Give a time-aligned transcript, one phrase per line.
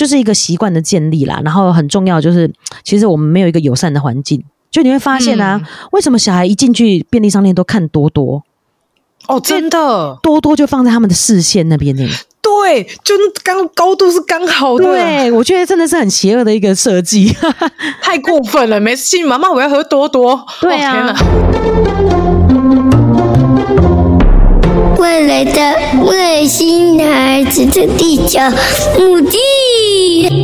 [0.00, 1.42] 就是一个习惯的建立啦。
[1.44, 2.50] 然后很重要就是，
[2.82, 8.42] 其实我们没有一个友善的环境，就你会发现啊，嗯、为什么小孩一进去便利商店都看多多？
[9.28, 12.08] 哦，真的，多多就放在他们的视线那边呢。
[12.40, 14.84] 对，就刚高度是刚好的。
[14.84, 17.36] 对，我觉得真的是很邪恶的一个设计，
[18.00, 18.80] 太过分了。
[18.80, 20.46] 每次进妈妈，我要喝多多。
[20.62, 21.14] 对啊。
[25.00, 28.38] 未来的外星孩子的地球
[28.98, 30.39] 母地。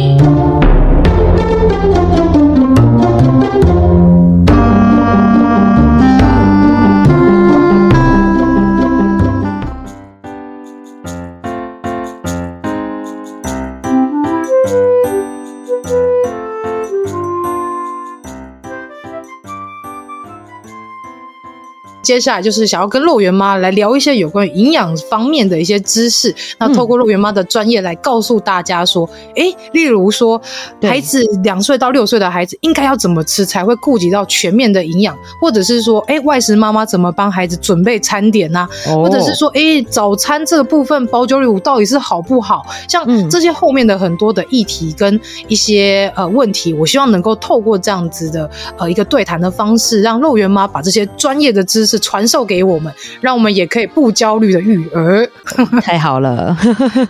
[22.06, 26.32] 接下来就是想要跟肉圆妈来聊一些有关于营养方面的一些知识。
[26.56, 30.40] 那透过肉圆妈的专业来告诉大家说，哎、嗯，例如说，
[30.82, 38.68] 孩子两岁到六岁的孩子应该要怎么吃才会顾及到全面的营养，或者是说，哎，外食妈妈怎么帮孩子准备餐点呐、啊？
[38.86, 42.64] 哦、或者是说，哎，早餐这个部分包九里五到底是好不好？
[42.88, 48.48] 像这些后面的很多的议题跟一些呃问题，我希望能够透过这样子的
[48.78, 51.95] 呃一个对谈的方式，让肉圆妈把这些专业的知识。
[51.98, 55.28] 传授给我们，让我们也可以不焦虑的育儿，
[55.82, 56.56] 太好了。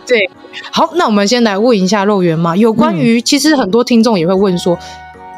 [0.06, 0.28] 对，
[0.70, 4.78] 好，那我们先来问一下肉圆嘛，有关于、嗯、其实很多听众也会问说，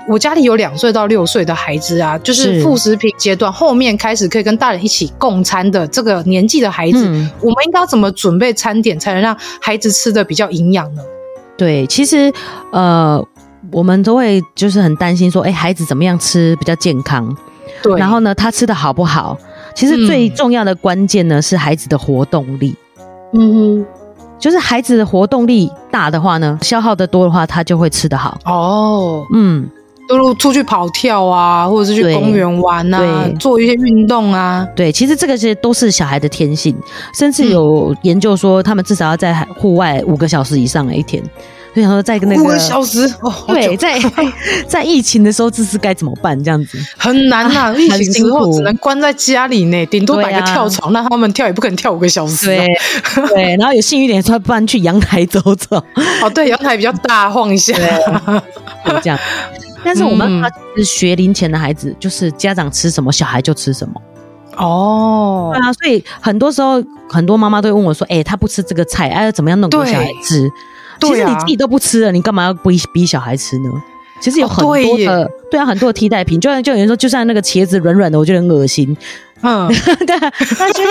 [0.09, 11.03] 我家里有两岁到六岁的孩子啊，就是副食品阶段后面开始可以跟大人一起共餐的这个年纪的孩子，嗯、我们应该要怎么准备餐点才能让孩子吃的比较营养呢？
[11.57, 12.33] 对，其实
[12.73, 13.23] 呃，
[13.73, 17.37] 我们都会就是很担心说，哎，孩子怎么样吃比较健康？
[17.83, 19.37] 对，然后呢，他吃的好不好？
[19.75, 22.75] 其实最重要的关键呢，是孩子的活动力。
[23.33, 23.87] 嗯哼，
[24.39, 28.39] 就是孩子的活动力大的话呢，消耗的多的话，他就会吃得好。
[28.45, 29.69] 哦，嗯，
[30.09, 34.67] 都如出去跑跳啊，或者是去公园玩啊，做一些运动啊。
[34.75, 36.75] 对，其实这个是都是小孩的天性，
[37.15, 41.23] 甚至有研究说，他们至少要在户外五个小时以上的一天。
[41.75, 43.99] 就想说在那个五个小时哦，对，在
[44.67, 46.43] 在疫情的时候，这是该怎么办？
[46.43, 52.65] 这样子很难呐、啊，疫情之后只能关在家里呢，顶多摆个跳床，让他们跳也不可能跳五个小时、啊。
[53.15, 55.77] 对对， 然后有幸运点，说不然去阳台走走。
[56.23, 57.75] 哦，对，阳台比较大，晃一下。
[57.75, 59.19] 对，这样。
[59.85, 60.43] 但是我们
[60.77, 63.95] 是学龄前的孩子，就是家长吃什么，小孩就吃什么。
[64.57, 70.51] 哦，对啊，所以很多时候很多妈妈都会问我说：“哎，他不吃这个菜，哎，怎么样弄给小孩吃？”
[71.01, 73.71] 其实你自己都不吃了，你干嘛要逼逼小孩吃呢？
[74.21, 76.41] 其实有很多的，对，对啊，很多的替代品。
[76.41, 78.97] 就像就有人说，就像那个茄子软软的，我觉得很恶心。
[79.43, 79.69] 嗯，
[80.05, 80.83] 对啊，但是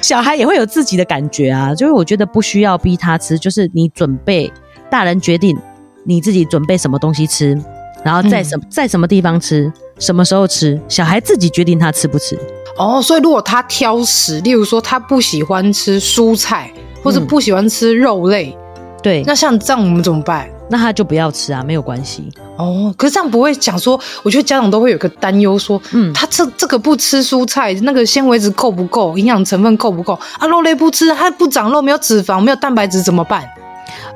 [0.00, 1.74] 小孩也会有自己的感觉啊。
[1.74, 4.52] 就是我觉得不需要逼他吃，就是你准备，
[4.88, 5.58] 大人决定
[6.04, 7.60] 你自己准备什么东西吃，
[8.04, 12.38] 然后在什、嗯、在什么地方吃，什么时候吃，小孩自己决定他吃不吃。
[12.76, 16.70] 哦，所以如果他挑食，例如说他不喜欢吃蔬菜，
[17.02, 18.56] 或者不喜欢吃肉类。
[18.56, 18.67] 嗯
[19.02, 20.48] 对，那像这样我们怎么办？
[20.70, 22.92] 那他就不要吃啊，没有关系哦。
[22.96, 30.46] 可是这样不会讲说，我觉得家长都会有个担忧，说，嗯，他这这个不吃蔬菜，那个纤维质够不够，营养成分够不够啊？
[30.46, 33.42] 肉类不吃，他不长肉，没有脂肪，没有蛋白质，怎么办？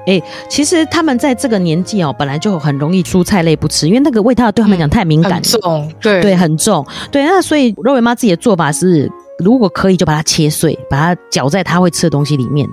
[0.04, 7.24] 哎、欸，其实他们在这个年纪哦，本来就很容易蔬菜类不吃，因为那个味道对他们讲太敏感了，嗯、很重，对对，很重，对。
[7.24, 12.68] 那所以肉圆妈自己的做法是，如果可以就把它切碎，把它搅在他会吃的东西里面。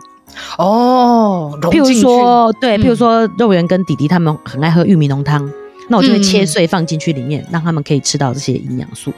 [0.57, 5.53] 哦，譬如说，对，譬如说，肉圆跟弟弟他们很爱喝玉米浓汤，嗯、
[5.89, 9.13] 那我就会切碎放进去里面，让他们可以吃到这些营养素。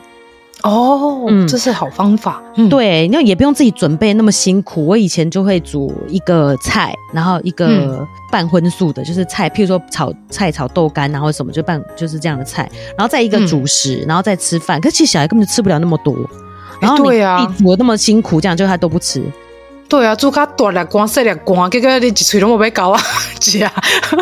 [0.63, 2.39] 哦，嗯，这是好方法。
[2.69, 4.85] 对，那也不用自己准备那么辛苦。
[4.85, 14.79] 我以前就会煮一个菜，然后一个半荤素的，就是菜，譬如说炒菜炒豆干，然后什么就半就是这样的菜，然后再一个主食，然后再吃饭。
[14.79, 16.15] 可是其实小孩根本就吃不了那么多，
[16.79, 19.23] 然后你煮的那么辛苦，这样就他都不吃。
[19.91, 23.01] 对啊，煮卡大粒光细粒光，结果你一嘴都没被搞啊！
[23.41, 23.73] 是啊，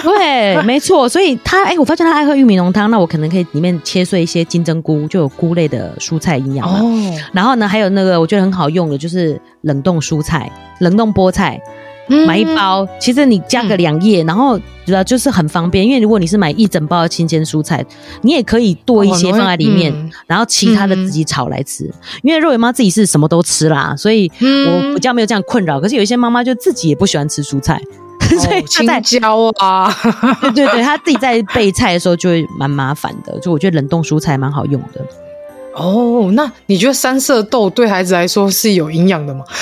[0.02, 1.08] 对，没错。
[1.08, 6.80] 所以他哎、欸，我发现他爱喝玉米浓汤，那我可能可以里面切碎一些金针菇，就有菇类的蔬菜营养嘛。
[6.82, 7.14] 哦。
[7.34, 11.62] 然后呢，还有那个我觉得很好用的，就是冷冻蔬菜、冷冻菠菜。
[12.26, 15.86] 买一包，其实你加个两叶，嗯、然后主要就是很方便。
[15.86, 17.86] 因为如果你是买一整包的新鲜蔬菜，
[18.22, 21.86] 你也可以剁一些放在里面，嗯、然后其他的自己炒来吃。
[21.86, 25.80] 嗯、因为肉圆妈自己是什么都吃啦，所以我比较没有这样困扰。
[25.80, 27.80] 可是有一些妈妈就自己也不喜欢吃蔬菜，
[28.32, 29.94] 哦、所以青椒啊，
[30.42, 33.40] 对对对，她自己在备菜的时候就会蛮麻烦的。
[33.40, 35.06] 就我觉得冷冻蔬菜蛮好用的。
[35.80, 39.46] 哦，那你觉得三色豆对孩子来说是有营养的吗？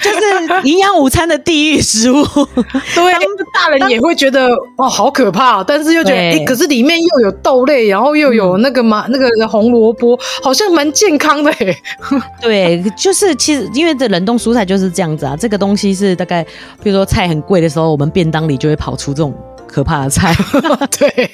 [0.00, 2.22] 就是营养午餐的地狱食物。
[2.94, 3.12] 对，
[3.54, 11.76] 大人也会觉得哦，好可怕，但是又觉得哎、欸，可是里面又有豆类，然后又有那个嘛、嗯，那个红萝卜，好像蛮健康的哎。
[12.40, 16.44] 对，就是其实因为这冷冻蔬菜就是这样子啊，这个东西是大概，
[16.82, 19.34] 比如说菜很贵的时候，我们便当里就会跑出这种。
[19.68, 20.34] 可怕的菜，
[20.98, 21.30] 对，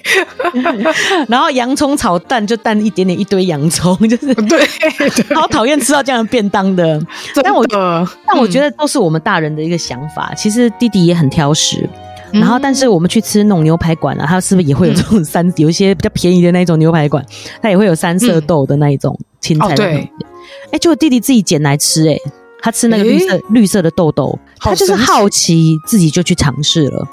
[1.28, 4.34] 然后洋葱炒蛋就蛋一点点一堆洋葱，就是。
[4.46, 4.66] 对，
[5.34, 7.00] 好讨厌吃到这样的便当的。
[7.42, 10.28] 但我但我觉得都是我们大人的一个想法。
[10.32, 11.88] 嗯、其实弟弟也很挑食，
[12.32, 17.24] 然后但是我们去吃那种牛排馆啊，他是不是也会有这种三、嗯、有一些比较便宜的那种牛排馆，
[17.62, 19.76] 他也会有三色豆的那一种青菜的。
[19.76, 22.18] 对，哎、欸，就弟弟自己捡来吃、欸，哎，
[22.60, 27.06] 他吃那个绿色、欸、绿色的豆豆，他就是好奇，自己就去尝试了。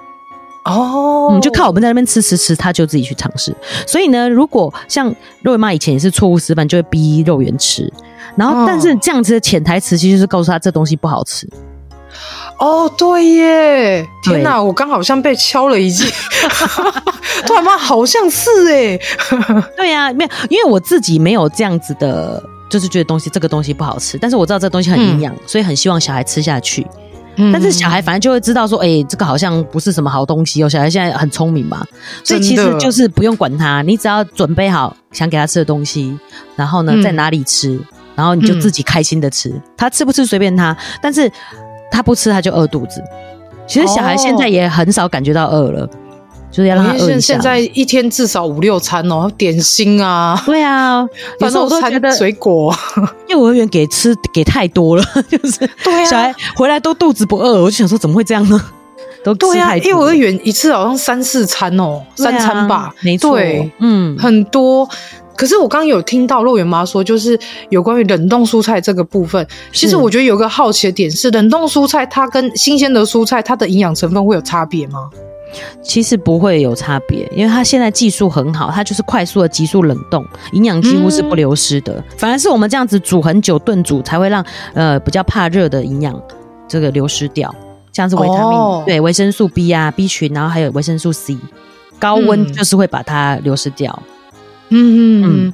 [0.64, 3.56] 哦，嗯，就靠我们在那边吃吃吃，他就自己去尝试。
[3.88, 5.08] 所以呢，如果像
[5.42, 7.92] 肉圆妈以前也是错误示范，就会逼肉圆吃。
[8.36, 11.50] 然后，但是这样子的潜台词其实就是告诉他这东西不好吃。
[12.60, 14.08] 哦，对耶！
[14.22, 16.06] 天哪，我刚好像被敲了一记。
[17.48, 17.76] 对吗？
[17.76, 19.00] 好像是哎。
[19.76, 26.86] 对呀、啊，没有，因为我自己没有这样子的，就是觉得东西这个东西不好吃，但是我知道这个东西很营养、嗯，所以很希望小孩吃下去。
[27.38, 30.70] 但是小孩反正就会知道说，哎、欸，这个好像不是什么好东西哦。
[30.70, 31.86] 小孩现在很聪明嘛，
[32.24, 36.18] 所以其实就是不用管他，你只要准备好想给他吃的东西，
[36.56, 37.80] 然后呢，在哪里吃，
[38.16, 39.50] 然后你就自己开心的吃。
[39.50, 41.32] 嗯、他吃不吃随便他，但是
[41.90, 43.02] 他不吃他就饿肚子。
[43.66, 45.90] 其实小孩现在也很少感觉到饿了。
[46.52, 47.20] 就是要让他饿一下。
[47.20, 51.08] 现在一天至少五六餐哦，点心啊，对啊，
[51.40, 52.76] 有时候我都觉得水果。
[53.28, 58.62] 幼儿园给吃给太多了， 就是对啊，小孩回来都肚子不饿，我就想说怎么会这样呢？
[59.24, 59.90] 都吃太多。
[59.90, 63.38] 幼儿园一次好像三四餐哦，三餐吧，没错，
[63.80, 64.88] 嗯，很多。
[65.38, 67.40] 可是我刚刚有听到肉圆妈说，就是
[67.70, 69.48] 有关于冷冻蔬菜这个部分。
[69.72, 75.10] 其实我觉得有个好奇的点是，冷冻蔬菜它跟新鲜的蔬菜它的营养成分会有差别吗？
[75.82, 81.94] 其实不会有差别，因为它现在技术很好，它就是快速的急速冷冻，营养几乎是不流失的。
[81.94, 82.04] 嗯。
[82.18, 86.20] 反而是我们这样子煮很久炖煮，才会让呃比较怕热的营养
[86.68, 87.54] 这个流失掉，
[87.92, 91.38] 像是维他命、哦、对维生素 B 啊 B 群，然后还有维生素 C，
[92.00, 94.02] 高温就是会把它流失掉。
[94.70, 95.54] 嗯嗯嗯。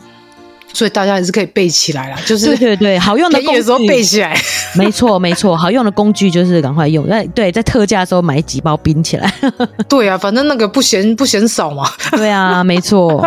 [0.74, 4.38] 所以大家还是可以备起来啦，就是对对对， 好用的工具，时候备起来，
[4.76, 7.08] 没错没错，好用的工具就是赶快用。
[7.08, 9.34] 那对，在特价的时候买几包冰起来。
[9.90, 11.90] 对啊，反正那个不嫌不嫌少嘛。
[12.12, 13.26] 对啊，没错。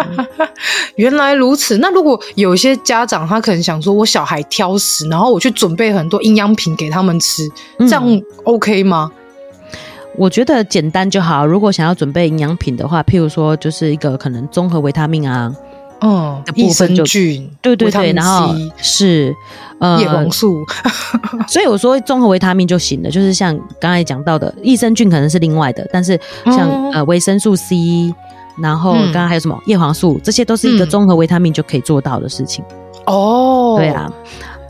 [0.96, 1.78] 原来如此。
[1.78, 7.48] 那如果有一些家长他可能想说，我小孩挑食，然后我去准备很多营养品给他们吃，
[7.78, 9.10] 这样 OK 吗？
[9.12, 9.78] 嗯，
[10.16, 11.44] 我觉得简单就好。
[11.46, 15.52] 如果想要准备营养品的话，譬如说就是一个可能综合维他命啊。
[16.00, 19.34] 嗯，的部分就菌，对对对，然后是
[19.78, 20.64] 呃叶黄素，
[21.46, 23.10] 所以我说综合维他命就行了。
[23.10, 28.14] 就是像刚才讲到的益生菌可能是另外的，但是像、嗯、呃维生素 C，
[28.58, 32.64] 然后刚刚还有什么叶黄素，这些都是一个综合维他命就可以做到的事情。
[33.06, 34.10] 哦、嗯，对啊，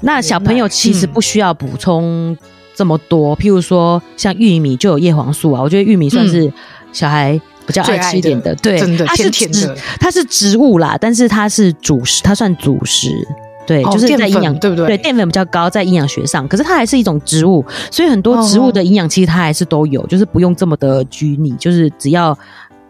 [0.00, 2.36] 那小朋友其实不需要补充
[2.74, 6.52] 这么多，譬如说像玉米就有叶黄素啊，我觉得玉米算是
[6.92, 7.40] 小孩。
[7.70, 13.26] 比较爱吃一点的，对，真的，它是植，它是植物啦，但是它是主食，它算主食，
[13.66, 14.86] 对，哦、就是在营养，对不对？
[14.86, 22.36] 对，淀粉比较高，在营养学上，可是它还是一种植物，所以很多植物的营养其实它还是都有，就是不用这么的拘泥，就是只要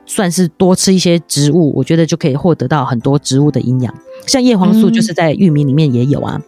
[0.06, 3.94] 算是多吃一些植物，我觉得就可以获得到很多植物的营养，
[4.26, 6.40] 像叶黄素就是在玉米里面也有啊，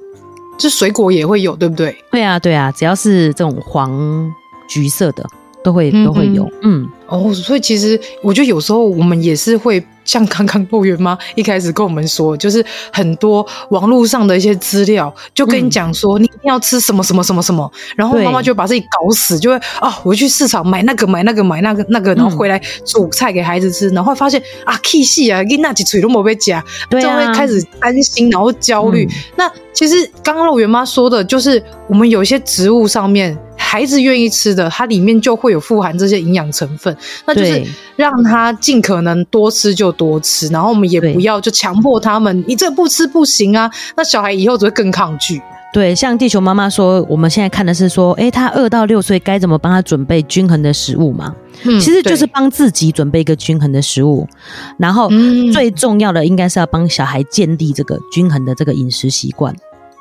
[0.58, 1.94] 这、嗯、水果也会有，对不对？
[2.10, 4.32] 对啊，对啊，只要是这种黄
[4.68, 5.24] 橘色的。
[5.62, 6.88] 都会都会有，嗯，嗯。
[7.06, 29.04] 哦，所以其实我觉得有时候我们也是会像刚刚肉圆妈一开始跟我们说，就是很多网络上的一些资料，就跟你讲说你一定要吃什么什么什么什么，然后妈妈就把自己搞死，就会啊，我去市场买那个买那个买那个那个，然后回来煮菜给孩子吃，然后会发现啊，气死啊，你那几嘴都没被夹，就会开始担心，然后焦虑。
[29.04, 33.36] 嗯、那其实刚刚肉圆妈说的就是，我们有一些植物上面。
[33.72, 36.94] 孩子愿意吃的，它里面就会有富含这些营养成分，
[37.26, 37.64] 那就是
[37.96, 45.40] 让他尽可能多吃就多吃，然后我们也不要就强迫他们，你这不吃不行啊，那小孩以后只会更抗拒。
[45.72, 51.34] 对，像地球妈妈说，我们现在看的是说，诶，他二到六岁该怎么帮他准备均衡的食物嘛？
[51.62, 54.28] 嗯，其实就是帮自己准备一个均衡的食物，
[54.76, 55.08] 然后
[55.50, 59.56] 最重要的应该是要帮小孩建立这个均衡的这个饮食习惯。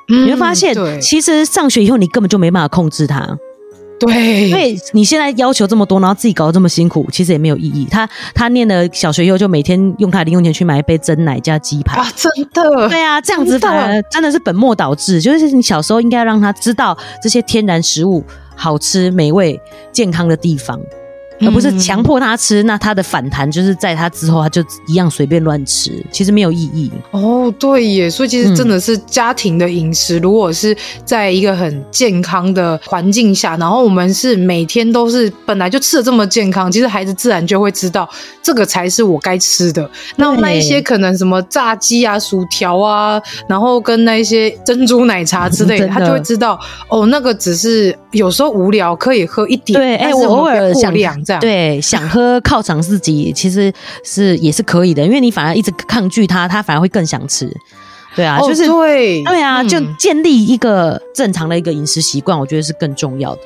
[0.10, 3.38] 嗯，你会发现，其实上学以后你根本就没办法控制他。
[4.08, 7.88] 对，因为你现在要求这么多，然后自己搞得这么辛苦，其实也没有意义。
[7.90, 15.22] 他他念了小学以后，就每天用他的零用钱去买一杯真奶加鸡排啊，真的，对啊，这样子反而真的是本末倒置。
[15.22, 18.24] 就是你小时候应该让他知道这些天然食物
[18.56, 19.60] 好吃、美味、
[19.92, 20.80] 健康的地方。
[21.42, 26.92] 而不是强迫他吃，那他的反弹就是在他之后，他就一样随便乱吃，其实没有意义。
[27.12, 38.08] 哦，对耶，所以其实真的是家庭的饮食，如果是在一个很健康的环境下，然后我们是每天都是本来就吃的这么健康，其实孩子自然就会知道
[38.42, 39.90] 这个才是我该吃的。
[40.16, 50.94] 那那一些可能什么炸鸡啊、薯条啊，然后跟那一些珍珠奶茶之类的，他就会知道哦，那个只是有时候无聊可以喝一点，对，哎，我偶尔想
[51.32, 51.40] 量。
[51.42, 53.72] 对，想喝犒赏自己，其实
[54.04, 57.50] 是也是可以的，因为你反而一直抗拒它，它反而会更想吃。
[58.14, 63.42] 对啊，就是、哦、对，对啊，嗯、就建立一个正常的一个饮食习惯，我觉得是更重要的。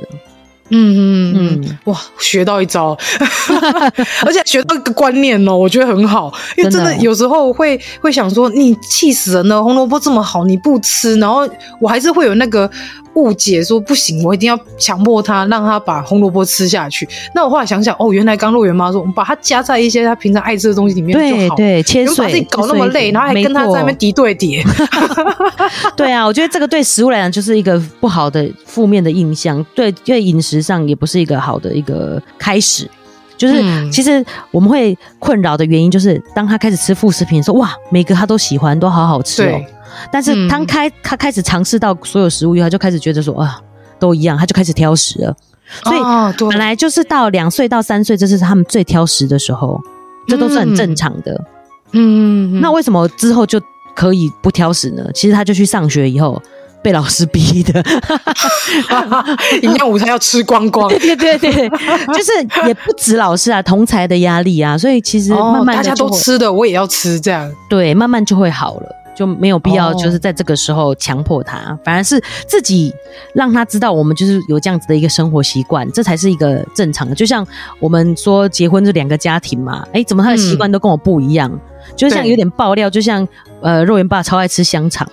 [0.70, 2.98] 嗯嗯嗯，哇，学到一招，
[4.26, 11.48] 而且学到一个观念哦，我觉得很好，因为真的有时候会会想说，你气死人了，红萝卜这么好你不吃，然后
[11.80, 12.70] 我还是会有那个。
[13.16, 17.08] 误解说不行，我一定要强迫他，让他把红萝卜吃下去。
[17.34, 24.64] 那我后来想想，哦，原来刚洛元妈说，我们把它加在一些他平常爱吃的东西里面就好，对对，切碎，把自己搞那么累，然后还跟他在那边敌对叠。
[25.96, 32.90] 对啊，我觉得这个对食物来讲就是一个不好的负面的印象，对对饮食上也不是一个好的一个开始。
[33.38, 39.62] 就是、嗯、其实我们会困扰的原因，就是当他开始吃副食品，说哇，每个他都喜欢，都好好吃哦。
[40.12, 43.60] 但是当开、嗯、他开始尝试到所有食物以后，他就开始觉得说啊，
[44.00, 45.36] 都一样，他就开始挑食了。
[45.84, 49.82] 所以本来就是到两岁到三岁，这是他们最挑食的时候，
[50.28, 51.44] 这都是很正常的。
[51.94, 53.60] 嗯，那为什么之后就
[53.96, 55.04] 可以不挑食呢？
[55.14, 56.42] 其实他就去上学以后
[56.86, 57.84] 被老师逼的，
[59.64, 60.88] 营养午餐要吃光光。
[60.94, 61.68] 对对对对，
[62.14, 62.32] 就是
[62.68, 68.96] 也不止老师啊，同才的压力啊，所以其实慢慢、哦、大家都吃的，我也要吃，这样对，慢慢就会好了。
[69.16, 72.94] 就没有必要，就是在这个时候强迫他，哦、反而是自己
[73.34, 77.16] 让他知道，我们就是有这样子的一个生活习惯，这才是一个正常的。
[77.16, 77.48] 就像
[77.80, 81.50] 我们说结婚是两个家庭嘛，哎，怎么他的习惯都跟我不一样？
[81.50, 81.60] 嗯、
[81.96, 83.26] 就像有点爆料，就像
[83.62, 85.08] 呃，肉圆爸超爱吃香肠，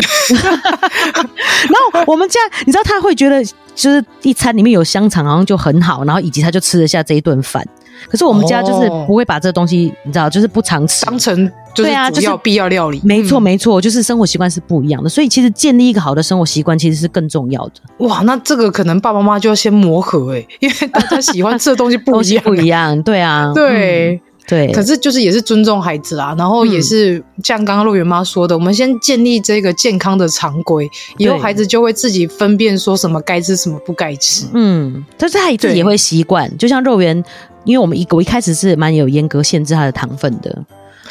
[0.32, 7.66] 然后我们家你知道他会觉得，就是一餐里面有香肠好像就很好，然后以及他就吃得下这一顿饭。
[8.08, 13.00] 可是我们家就是不会把这个东西，你知道，就是不常吃，当成就是主要必要料理。
[13.02, 17.72] 没错，没错，就是生活习惯是不一样的，所以其实建立一个好的生活习惯其实是更重要的。
[18.06, 24.70] 哇，那这个可能爸爸妈妈就要先磨合哎，因为大家喜欢吃的东西不一样， 不一样，对啊，对对。
[24.72, 30.88] 可是就是也是尊重孩子啊，然后也是像刚刚肉圆妈说的，我们先建立这个健康的常规，
[31.18, 34.46] 以后孩子就会自己分辨说什么该吃，什么不该吃。
[34.54, 37.24] 嗯，但是他自己也会习惯，就像肉圆。
[37.64, 40.56] 因为我们一我一开始是蛮有严格限制他的糖分的，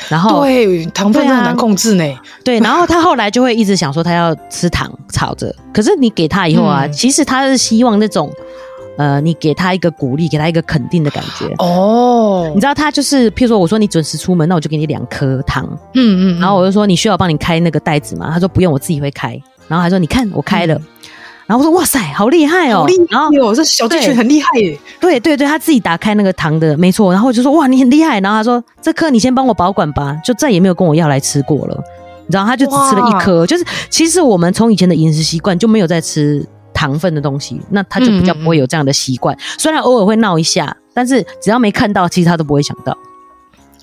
[0.07, 2.19] 然后对糖分很难控制呢。
[2.45, 8.31] 对，然后他后来就会一直想说他要吃糖炒着，可是你给他以后啊，嗯、其实他是希望那种
[8.97, 12.51] 呃，你给他一个鼓励，给他一个肯定的感觉哦。
[12.53, 18.29] 你知道他就是，譬如说我说你准时出门，那我就给你两颗糖，嗯嗯，然后我就说你需要帮你开那个袋子吗？
[18.33, 19.39] 他说不用，我自己会开。
[19.67, 20.75] 然后他说你看我开了。
[20.75, 20.81] 嗯
[21.47, 22.87] 然后我说哇塞，好厉害哦！
[23.07, 24.75] 然后哟，这小鸡群很厉害耶！
[24.99, 27.11] 对对对，他自己打开那个糖的，没错。
[27.13, 28.19] 然后我就说哇，你很厉害。
[28.19, 31.83] 然后他说这颗你先帮我保管吧，就再也没有跟我要来吃过了。
[32.25, 33.45] 你知道，他就只吃了一颗。
[33.45, 36.43] 就是其实我们从以前的饮食习惯就没有在吃
[36.75, 39.35] 糖分的东西，那他就比较不会有这样的习惯。
[39.35, 42.95] 嗯嗯虽然偶尔会闹一下，但是只要没看到，其实他都不会想到。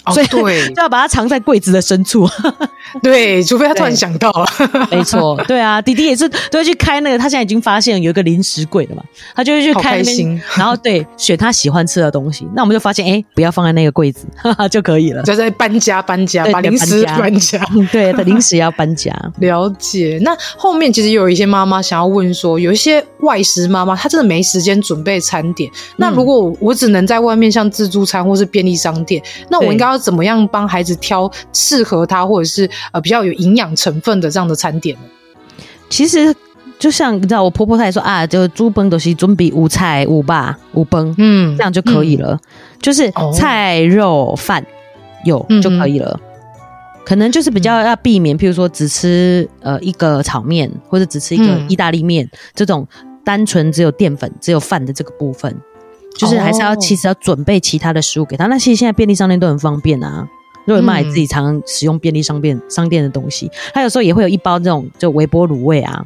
[0.05, 2.29] 哦，所以对， 就要把它藏在柜子的深处。
[3.03, 4.47] 对，除非他突然想到了。
[4.91, 9.03] 没错，对啊，弟弟也是都会去开那个，他现在已经发现有一个零食柜了嘛，
[9.35, 12.47] 他就会去开那边，然后对选他喜欢吃的东西。
[12.55, 15.23] 那我们就发现，哎，不要放在那个柜子哈哈就可以了。
[15.23, 17.65] 就在搬家，搬家，把零食搬家。
[17.91, 19.13] 对，零食要搬家。
[19.39, 20.19] 了解。
[20.23, 25.71] 那后面其实有一些妈妈想要问说，有一些外食妈妈，她真的没时间准备餐点。
[25.97, 35.03] 那如果我只能在外面像自助餐或是便利商店，那我应该要怎么样帮孩子挑适合他或者是呃比较有营养成分的这样的餐点呢？
[35.89, 36.35] 其实
[36.79, 42.41] 就像你知道，我婆婆她也说啊，就煮饭都是准备五菜五吧五崩，嗯，这样就可以了，嗯、
[42.81, 44.65] 就是菜肉饭
[45.25, 46.19] 有就可以了。
[46.19, 46.21] 嗯、
[47.05, 52.89] 可能就是比较要避免，譬如说只吃呃一个炒面或者只吃一个意大利面、嗯、这种
[53.23, 55.55] 单纯只有淀粉只有饭的这个部分。
[56.17, 58.47] 就是还是要，其实要准备其他的食物给他。
[58.47, 60.27] 那其实现在便利商店都很方便啊，
[60.65, 63.51] 肉圆妈也自己常常使用便利商店商店的东西。
[63.73, 66.05] 他有时候也会有一包这种就微波卤味啊，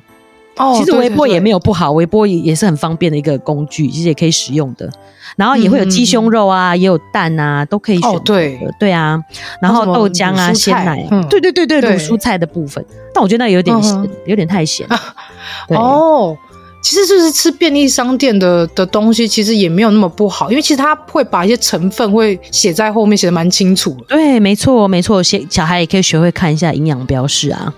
[0.57, 4.91] 哦，其实微波也没有不好，微波也也是很方便的一个工具，其实也可以使用的。
[5.37, 8.09] 然后也会有鸡胸肉啊，嗯、也有蛋啊，都可以选。
[8.09, 9.21] 哦，对，对啊。
[9.61, 12.83] 然后豆浆啊，鲜奶，嗯、对对对对，卤蔬菜的部分。
[13.13, 14.87] 但我觉得那有点，嗯、有点太咸。
[15.69, 16.35] 哦，
[16.87, 24.05] 其实就是吃便利商店的的东西，其实也没有那么不好，因为其实他会把一些成分会写在后面，写得蛮清楚的。
[24.11, 25.21] 对，没错，没错。
[25.21, 27.75] 小小孩也可以学会看一下营养标示啊。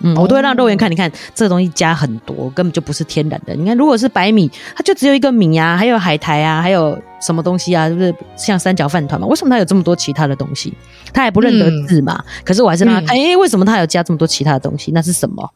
[0.00, 3.54] 嗯，我都会让肉圆看，你看这个东西加很多，根本就不是天然的。
[3.54, 9.28] 你看，如果是白米，它就只有一个米啊，还有海苔啊，还有什么东西啊，就是像三角饭团嘛。
[9.28, 10.74] 为什么它有这么多其他的东西？
[11.12, 12.20] 他还不认得字嘛。
[12.26, 14.90] 嗯、可是我还是让他看，哎、嗯欸，为什么他有加这么多其他的东西？
[14.90, 15.48] 那是什么？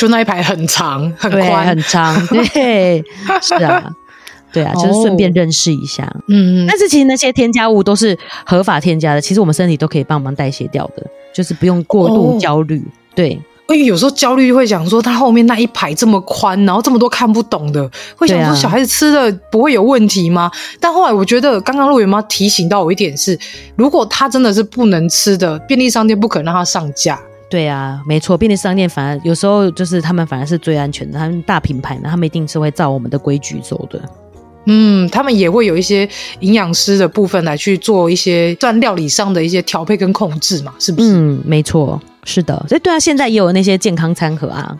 [0.00, 2.16] 就那一排很长、很宽、很长，
[2.54, 3.04] 对，
[3.42, 3.84] 是啊，
[4.50, 6.10] 对啊，就是顺便认识一下。
[6.26, 12.78] 嗯、哦，但是其实那些添加物都是合法添加的，其实我们身体都可以帮忙代谢掉的，就是不用过度焦虑。
[12.78, 13.38] 哦、对。
[13.68, 20.44] 因为有时候焦虑会想说，它后面那一排这么宽，然后这么多看不懂的，会想说小孩子吃的不会有问题吗？
[20.44, 23.38] 啊、但后来我觉得，刚刚肉圆妈提醒到我一点是，
[23.76, 27.20] 如果他真的是不能吃的，便利商店不可能让他上架。
[27.50, 34.00] 对啊，没错，便利商店反而有时候就是他们反而是最安全的，他们大品牌呢，他们一定是会照我们的规矩走的。
[34.66, 36.08] 嗯，他们也会有一些
[36.40, 41.08] 营养师的部分来去做一些算料理上的一些调配跟控制嘛，是不是？
[41.12, 42.64] 嗯，没错，是的。
[42.68, 44.76] 所以对啊，现在也有那些健康餐盒啊，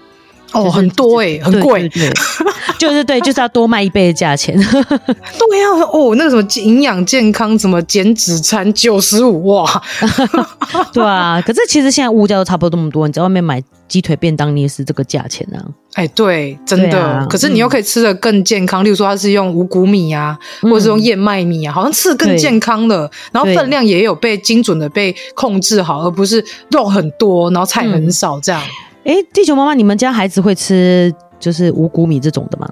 [0.52, 2.11] 哦，就是、很多哎、欸，很贵，对，
[2.78, 4.54] 就是对，就是要多卖一倍的价钱。
[4.59, 9.83] 对呀，哦，那个什么营养健康什么减脂餐九十五哇，
[10.92, 11.42] 对啊。
[11.45, 15.59] 可是其实现在物价都差不多这么多，你在外面买鸡腿便当你也是这个价钱啊。
[15.95, 17.00] 哎，对，真的。
[17.00, 23.11] 啊、可是你又可以吃的更健康，嗯、例如说它是用五谷米啊，或者是用燕麦米啊，好像吃的更健康了。
[23.33, 28.62] 然后分量也有被精准的被控制好，而不是肉很多，然后菜很少这样。
[29.04, 32.69] 哎、嗯，地球妈妈，你们家孩子会吃就是五谷米这种的吗？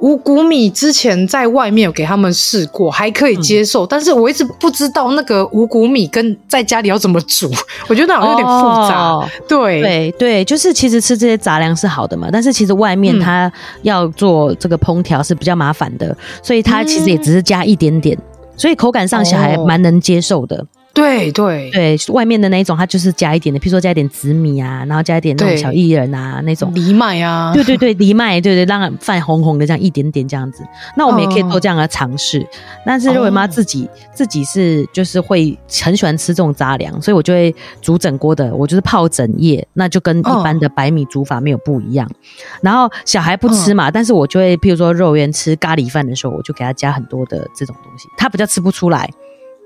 [0.00, 7.48] 五谷米之前在外面有给他们试过，还可以接受，嗯、但是我一直不知道那个五谷米跟在家里要怎么煮，
[7.88, 8.98] 我觉得那好像有点复杂。
[8.98, 13.50] 哦、对对对，就是其实吃这些杂粮是好的嘛，但是其实外面它
[13.82, 18.18] 要做这个烹调是比较麻烦的，嗯、所以它其实也只是加一点点，
[18.56, 20.66] 所以口感上小孩蛮能接受的。
[20.94, 30.62] 对对对，外面的那一种，它就是加一点的，譬如说加一点紫米啊，然后加一点那种小薏仁啊，那种藜麦啊，对对对，藜麦，对对，让饭红红的这样一点点这样子。
[30.96, 32.40] 那我们也可以做这样的尝试。
[32.40, 32.46] 哦、
[32.84, 42.06] 但是肉圆妈自己、哦、自己是就是会很喜欢吃这种杂粮，所以我就会煮整锅的，我就是泡整夜，那就跟一般的白米煮法没有不一样。
[42.06, 42.14] 哦、
[42.60, 49.08] 然后小孩不吃嘛，哦、但是我就会譬如说肉圆吃咖喱饭的时候，我就给他加很多的这种东西，他比较吃不出来。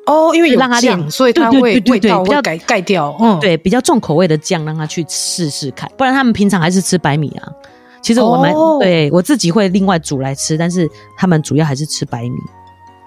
[0.06, 3.16] 哦，因为让他练，所以它会味道会盖盖掉。
[3.20, 5.90] 嗯，对，比较重口味的酱，让他去试试看。
[5.96, 7.52] 不然他们平常还是吃白米啊。
[8.00, 12.36] 其实我们、哦、对我自己会另外煮来吃，但是他们主要还是吃白米。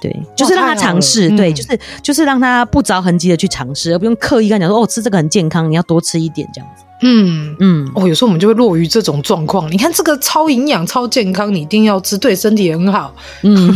[0.02, 6.84] 对，就是让他尝试，对，就是就是让他不着痕迹的去尝试，而不用刻意跟他讲说哦，吃这个很健康，你要多吃一点这样子。
[7.02, 9.72] 嗯嗯，哦，有时候我们就会落于这种状况。
[9.72, 13.14] 你看这个超营养、超健康，你一定要吃，对身体很好。
[13.44, 13.74] 嗯，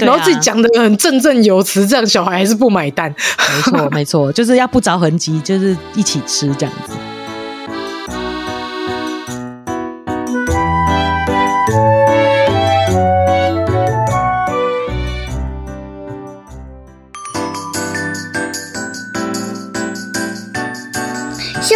[0.00, 3.12] 然后自己讲的很振振有词，这样小孩还是不买单。
[3.54, 6.92] 没错没错，就是要不着痕迹，就是一起吃这样子。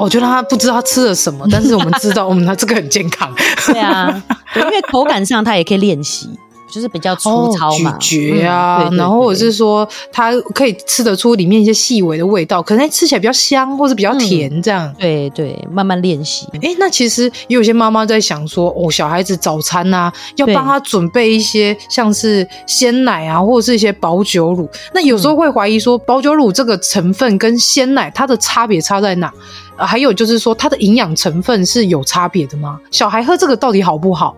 [0.00, 3.32] 我觉得他不知道他吃了什么，但是我们知道， 我们他这个很健康。
[3.66, 4.22] 对啊，
[4.54, 6.28] 对，因为口感上他也可以练习，
[6.72, 14.88] 就是比较粗糙嘛，咀嚼啊，然后或者是说它可以吃得出里面一些细微的味道，可能吃起来比较香，或者比较甜这样。
[14.88, 16.46] 嗯、对对，慢慢练习。
[16.62, 24.68] 哎，那其实也有些妈妈在想说，哦，小孩子早餐啊，要帮他准备一些像是鲜奶啊，或者是一些保酒乳。
[24.94, 29.32] 那有时候会怀疑说，保酒乳这个成分跟鲜奶它的差别差在哪？
[29.80, 32.78] 啊，还有就是说，它的营养成分是有差别的吗？
[32.90, 34.36] 小孩喝这个到底好不好？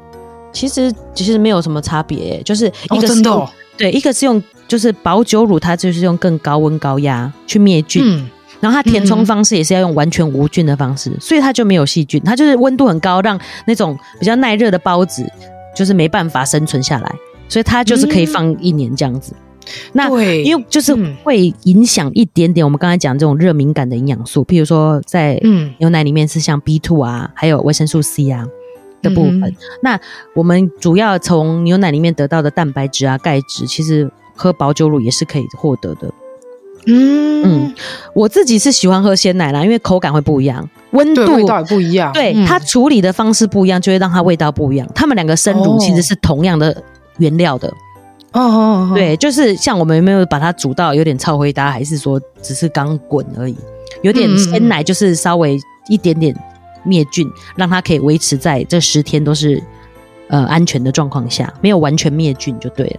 [0.53, 8.29] 其实其实没有什么差别，就是一个是用、哦真的哦、对，一个是用就是保酒乳，它就是用更高温高压去灭菌，嗯、
[8.61, 15.27] 然后它填充方式也是要用完全无菌的方式，嗯、所以它就没有细菌，它就是温度很高，让那种比较耐热的孢子
[15.75, 17.13] 就是没办法生存下来，
[17.49, 19.33] 所以它就是可以放一年这样子。
[19.35, 19.52] 嗯、
[19.93, 25.41] 那对因为就是会影响一点点我们刚才讲这种热敏感的营养素，譬如说在
[25.79, 28.47] 牛奶里面是像 B two 啊，还有维生素 C 啊。
[29.03, 30.01] 的部分，嗯、那
[30.33, 36.09] 我们主要从牛奶里面得到的蛋白质啊、钙质，其实喝保酒乳也是可以获得的。
[36.87, 37.75] 嗯嗯，
[38.15, 44.89] 我自己是喜欢喝鲜奶啦，因为口感会不一样，温度味道也不一样，对、嗯、它处理的方式不一样，就会让它味道不一样。
[44.95, 46.81] 它们两个生乳其实是同样的
[47.19, 47.67] 原料的。
[47.67, 47.75] 哦
[48.33, 53.57] 哦哦哦，对，就是像我们有没有把它煮到有点超回答，还是说只是刚滚而已？
[54.03, 56.35] 有点鲜奶就是稍微一点点。
[56.85, 59.63] 灭菌，让它可以维持在这十天都是
[60.27, 62.97] 呃安全的状况下，没有完全灭菌就对了。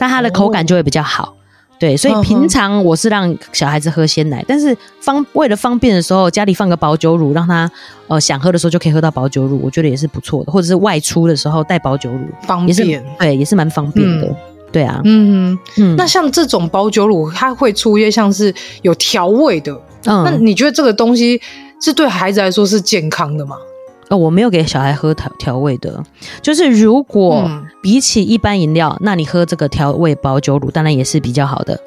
[0.00, 1.32] 那它的口感就会比较好，哦、
[1.78, 1.96] 对。
[1.96, 7.70] 所以平常我是让小孩子喝鲜奶，但是方为了方便的时候，家里放个保酒乳，让他
[8.08, 10.50] 呃想喝的时候就可以喝到保酒乳，我觉得也是不错的。
[10.50, 14.26] 或者是外出的时候带保酒乳，方便，也是对，也是蛮方便的。
[14.26, 14.36] 嗯、
[14.72, 15.94] 对啊，嗯嗯。
[15.96, 19.72] 那像这种保酒乳，它会出一些像是有调味的，
[20.06, 21.40] 嗯，那你觉得这个东西？
[21.80, 23.56] 是对孩子来说是健康的吗？
[24.08, 26.02] 哦，我没有给小孩喝调调味的，
[26.40, 27.50] 就是如果
[27.82, 31.78] 比起一般饮料，嗯、那你喝这个调味保酒乳当然也是比较好的。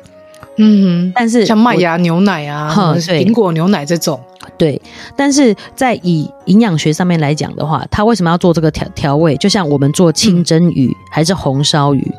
[0.58, 4.20] 嗯哼，但是像麦芽牛奶啊，苹果牛奶这种，
[4.58, 4.80] 对。
[5.16, 9.36] 但是在以营养学上面来讲的话，它为什么要做这个调调味？
[9.38, 12.12] 就像我们做清蒸鱼、嗯、还是红烧鱼，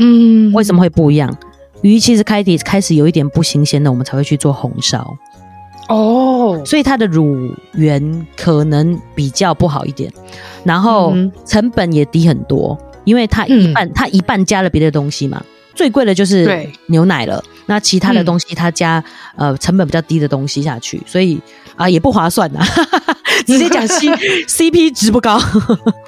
[0.00, 1.32] 嗯，为什么会不一样？
[1.82, 5.16] 鱼其实开底开始有一点不新鲜的，我们才会去做红烧。
[5.88, 10.12] 哦，所以它的乳源可能比较不好一点，
[10.64, 15.42] 然后成本也低很多，因为它一半、嗯、它一半加了别的东西嘛，
[15.74, 19.02] 最贵的就是牛奶了，那其他的东西它加、
[19.36, 21.34] 嗯、呃成本比较低的东西下去，所以
[21.74, 22.60] 啊、呃、也不划算呐，
[23.50, 24.08] 直接讲 C
[24.46, 25.40] CP 值不高，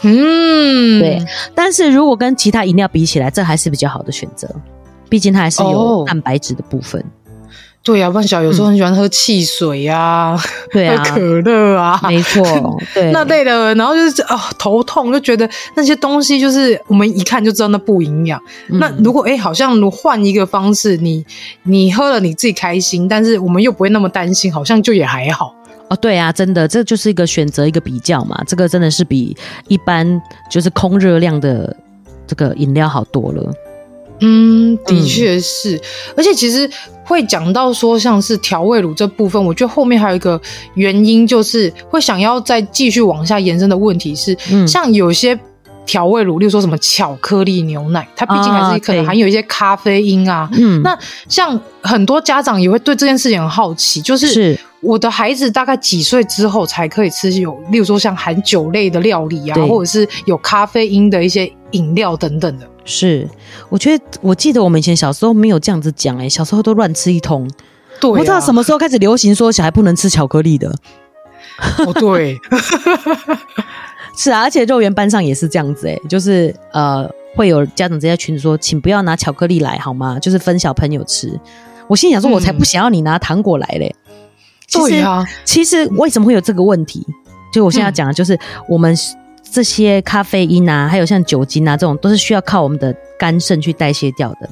[0.03, 1.25] 嗯，对，
[1.55, 4.49] 但是如果跟其他饮料比起来，这还是比较好的选择，
[5.09, 7.01] 毕竟它还是有蛋白质的部分。
[7.01, 7.05] 哦
[7.85, 12.45] 对呀、啊，万小有时候很喜欢喝汽水呀、啊，对啊，喝可乐啊，没错，
[12.95, 13.11] 对。
[13.11, 18.41] 那类的，然后就是啊、哦、头痛，就觉得那些东西就是我们一看就知道那不营养。
[18.69, 21.27] 嗯、那如果哎，好像换一个方式，你
[21.65, 25.53] 你喝了你自己开心，但是我们又不会那么担心，好像就也还好。
[25.93, 28.43] 哦，对啊，真的，这就是一个选择，一个比较嘛。
[28.47, 29.37] 这个真的是比
[29.69, 31.77] 一般就是空热量的
[32.27, 33.53] 这个饮料好多了。
[34.21, 35.81] 嗯，的确是，嗯、
[36.17, 36.71] 而且其实
[37.05, 40.41] 会讲到说像是调味乳这部分，我觉得后面还有一个
[40.75, 45.39] 原因，就是会想要再继续往下延伸的问题是，嗯、像有些
[45.85, 50.49] 调味乳，例如说什么巧克力牛奶，它毕竟还是可能含有一些咖啡因啊。
[50.53, 54.27] 嗯，那像很多家长也会对这件事情很好奇，就是。
[54.29, 62.69] 是我的孩子大概几岁之后才可以吃有，例如说像含酒类的料理啊，或者是有咖啡因的一些饮料等等的。
[62.85, 63.29] 是，
[63.69, 67.49] 我觉得我记得我们以前小时候没有这样子讲，哎，小时候都乱吃一通。
[68.01, 70.75] 对、不知道什么时候开始流行说小孩不能吃巧克力的。
[71.87, 72.37] 哦，对，
[74.17, 80.19] 是啊，而且肉圆班上也是这样子，哎，就是呃，会有家长直接群组说，请不要拿巧克力来好吗？
[80.19, 81.39] 就是分小朋友吃。
[81.89, 83.95] 我心里想说，我才不想要你拿糖果来嘞。
[84.09, 84.13] 嗯
[84.73, 87.07] 对啊，其实为什么会有这个问题？
[87.53, 88.97] 就我现在要讲的，就是我们
[89.43, 94.49] 这些咖啡因啊，还有像酒精啊这种，都是需要靠我们的肝肾去代谢掉的。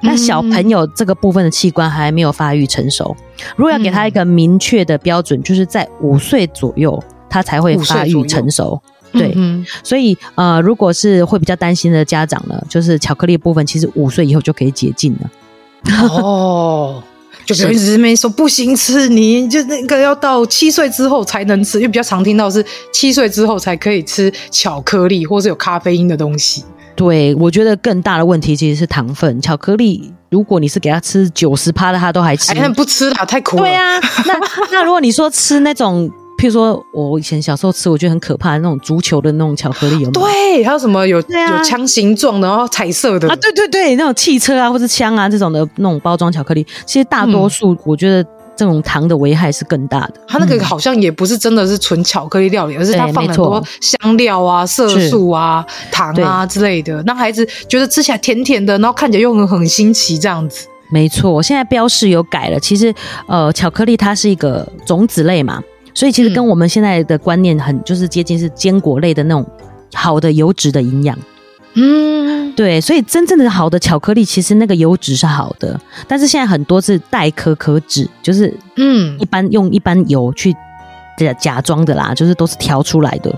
[0.00, 3.14] 那小朋友这个部分的器官还没有发育成熟，
[3.56, 8.80] 如果要给他一个明确的标准，就是在五岁左右，他才会发育成熟。
[9.12, 9.36] 对，
[9.82, 15.30] 所以呃，如果是会比较担心的家长呢，就是巧克力部分，其实五岁以后就可以解禁了。
[16.10, 17.02] 哦。
[17.46, 26.62] 就一直没说不行吃，你就那个要到七岁之后才能吃，因为比较常听到是七岁之后才可以吃巧克力或是有咖啡因的东西。
[26.94, 29.40] 对，我觉得更大的问题其实是糖分。
[29.40, 32.52] 巧克力，如果你是给他吃九十趴的，他都还吃。
[32.52, 33.62] 哎，不吃了，太苦了。
[33.62, 34.34] 对啊，那
[34.72, 40.10] 那如果你说吃那种譬如说我以前小时候吃，我觉得很可怕的那种足球的那种巧克力，有没有？
[40.12, 43.36] 对，还有什么有、啊、有枪形状的，然后彩色的啊？
[43.36, 48.26] 对对对，那种汽车啊或者枪啊这种的那种包装巧克力，其实大多数我觉得。
[48.58, 50.14] 这种糖的危害是更大的。
[50.26, 60.66] 它那个好像也不是真的是纯巧克力料理，嗯、而是它放很多香料啊、色素啊、糖啊之类的，让孩子觉得吃起来甜甜的，然后看起来又很很新奇这样子。
[60.90, 62.58] 没错，现在标示有改了。
[62.58, 62.92] 其实，
[63.28, 65.62] 呃，巧克力它是一个种子类嘛，
[65.98, 69.44] 所以其实跟我们现在的观念很就是接近，是坚果类的那种
[69.92, 71.18] 好的油脂的营养。
[71.74, 80.54] 嗯，对，所以真正的好的巧克力，其实那个油脂是好的，但是现在很多是代可可脂，就是嗯，一般用一般油去
[81.18, 83.36] 假假装的啦，就是都是调出来的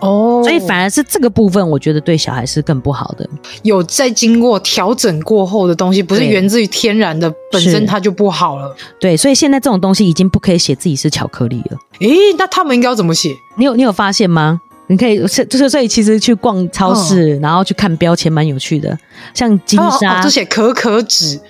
[0.00, 3.28] 哦，所以反而是这个部分，我觉得对小孩是更不好的。
[3.62, 8.74] 有在经过调整过后的东西，不是源自于天然的，本身它就不好了。
[8.98, 11.78] 对，所以现在这种东西已经不可以写自己是巧克力了。
[12.00, 13.34] 诶，那他们应该要怎么写？
[13.56, 14.60] 你有你有发现吗？
[14.86, 18.98] 你可以就是所以其实去逛超市，然后去看标签，蛮有趣的。
[19.32, 21.40] 像金沙，就写可可脂，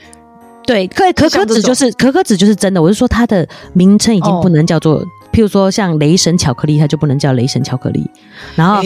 [0.67, 2.83] 对，可可可脂就是可可脂就是真的。
[2.83, 8.09] 我是说它的名称已经不能叫做，譬如说像雷神巧克力，它就不能叫雷神巧克力。
[8.57, 8.83] 然后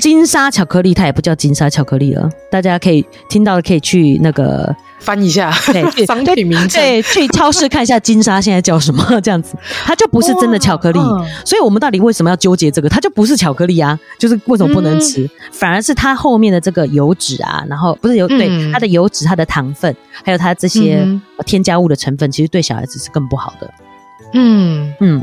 [0.00, 2.28] 金沙巧克力它也不叫金沙巧克力了。
[2.50, 4.74] 大家可以听到的可以去那个。
[5.00, 10.98] 翻一下，对， 商品名称，对，去超市看一下金沙现在叫什么， 这样子，它就不是真的巧克力。
[11.44, 12.88] 所以我们到底为什么要纠结这个？
[12.88, 15.22] 它就不是巧克力啊，就是为什么不能吃？
[15.22, 21.06] 嗯、反而是它后面的这个油脂啊，然后不是油，对，它的油脂、它的糖分，还有它这些
[21.46, 23.70] 添加物的成分，其实对小孩子是更不好的。
[24.34, 25.22] 嗯嗯。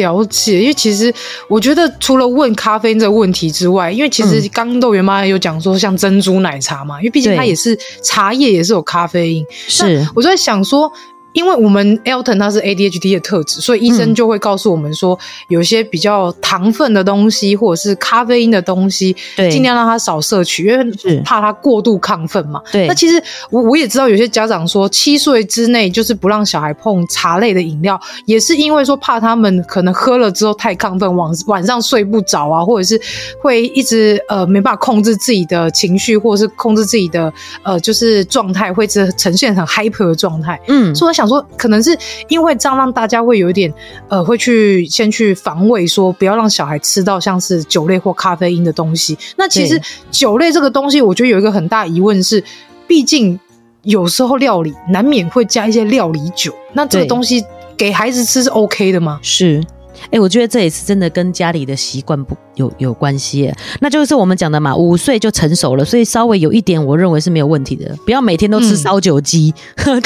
[0.00, 1.12] 了解，因为其实
[1.48, 9.46] 我觉得除了问咖啡因这个问题之外，因为其实刚豆圆妈有讲说像珍珠奶茶嘛，因为毕竟它也是茶叶，也是有咖啡因。
[9.50, 10.90] 是，我就在想说。
[11.38, 15.18] 因为我们 Elton 他是 ADHD 的特质，所以医生就会告诉我们说，嗯、
[15.50, 22.60] 有些比较糖分的东西或者是咖啡因的东西，对，尽量让他少摄取，因为怕他过度亢奋嘛。
[22.72, 33.00] 对，那其实我我也知道有些家长说，七岁之内就是不让小孩碰茶类的饮料，也是因为说怕他们可能喝了之后太亢奋，晚晚上睡不着啊，或者是
[33.40, 40.60] 会一直呃没办法控制自己的情绪，或者是控制自己的呃就是状态，会是呈现很 hyper 的状态。
[40.66, 41.27] 嗯，所以我想。
[41.28, 41.96] 说可能是
[42.28, 43.72] 因为这样让大家会有一点
[44.08, 49.16] 呃，会去先去防卫，说不要让小孩吃到像是酒类或咖啡因的东西。
[49.36, 52.42] 那其实酒类这个东西，我觉得有一个很大疑问是，
[52.86, 53.38] 毕竟
[53.82, 57.44] 有时候料理难免会加一些料理酒，那这个东西
[57.76, 59.20] 给孩子吃是 OK 的吗？
[59.22, 59.62] 是。
[60.04, 67.94] 哎、欸，我觉得这也是真的跟家里的习惯不有有关系，那就是我们讲的嘛，五岁就成熟了，所以稍微有一点，我认为是没有问题的。
[68.04, 69.52] 不要每天都吃烧酒鸡，
[69.86, 70.00] 嗯、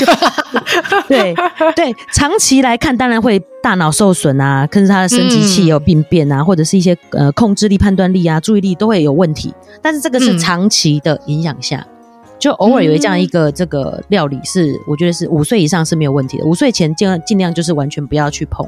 [1.08, 1.34] 对
[1.74, 9.52] 对，长期来看当然会大脑受损啊，可是他的生殖器也有病变啊，嗯、或者是一些呃控制力、判断力啊、注意力都会有问题。
[9.80, 18.66] 但是这个是长期的影响下，嗯、就偶尔有这样一个这个料理是，我觉得是五岁以上是没有问题的，五岁前尽尽量就是完全不要去碰。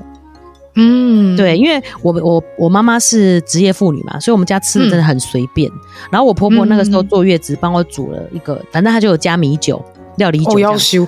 [0.76, 5.70] 嗯，对，因为我我我妈妈是职业妇女嘛，所以我们家吃的真的很随便。
[5.70, 5.78] 嗯、
[6.10, 9.82] 然后我婆婆那个时候坐月子，帮我煮了一个，反正她就有加米酒、
[10.16, 10.52] 料理酒。
[10.52, 11.06] 我要修，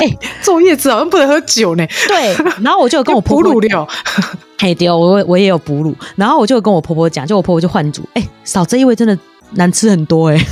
[0.00, 1.86] 哎、欸，坐月子好像不能喝酒呢。
[2.08, 3.86] 对，然后我就跟我婆婆讲，
[4.58, 9.18] 嘿，对，我我也有哺乳，然后我就跟我婆婆讲，就我婆婆就换煮，哎、欸，少这一味真的
[9.52, 10.46] 难吃很多、欸，哎，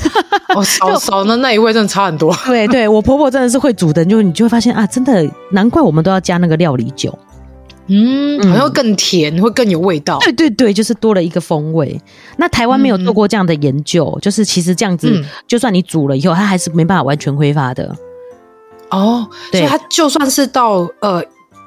[0.54, 2.34] 哦，少 少那那一位真的差很多。
[2.46, 7.16] 对对，我婆婆真的是会煮的，就你就会发现啊，真的难怪我们都要加那个料理酒。
[7.88, 10.18] 嗯，好像更甜，嗯、会更有味道。
[10.20, 12.01] 对对对，就是多了一个风味。
[12.37, 17.96] 那台湾没有做过这样的研究，嗯、就是其实这样子，嗯、就算你煮了以后，它还是没办法完全挥发的。
[18.90, 21.22] 哦，所以它就算是到呃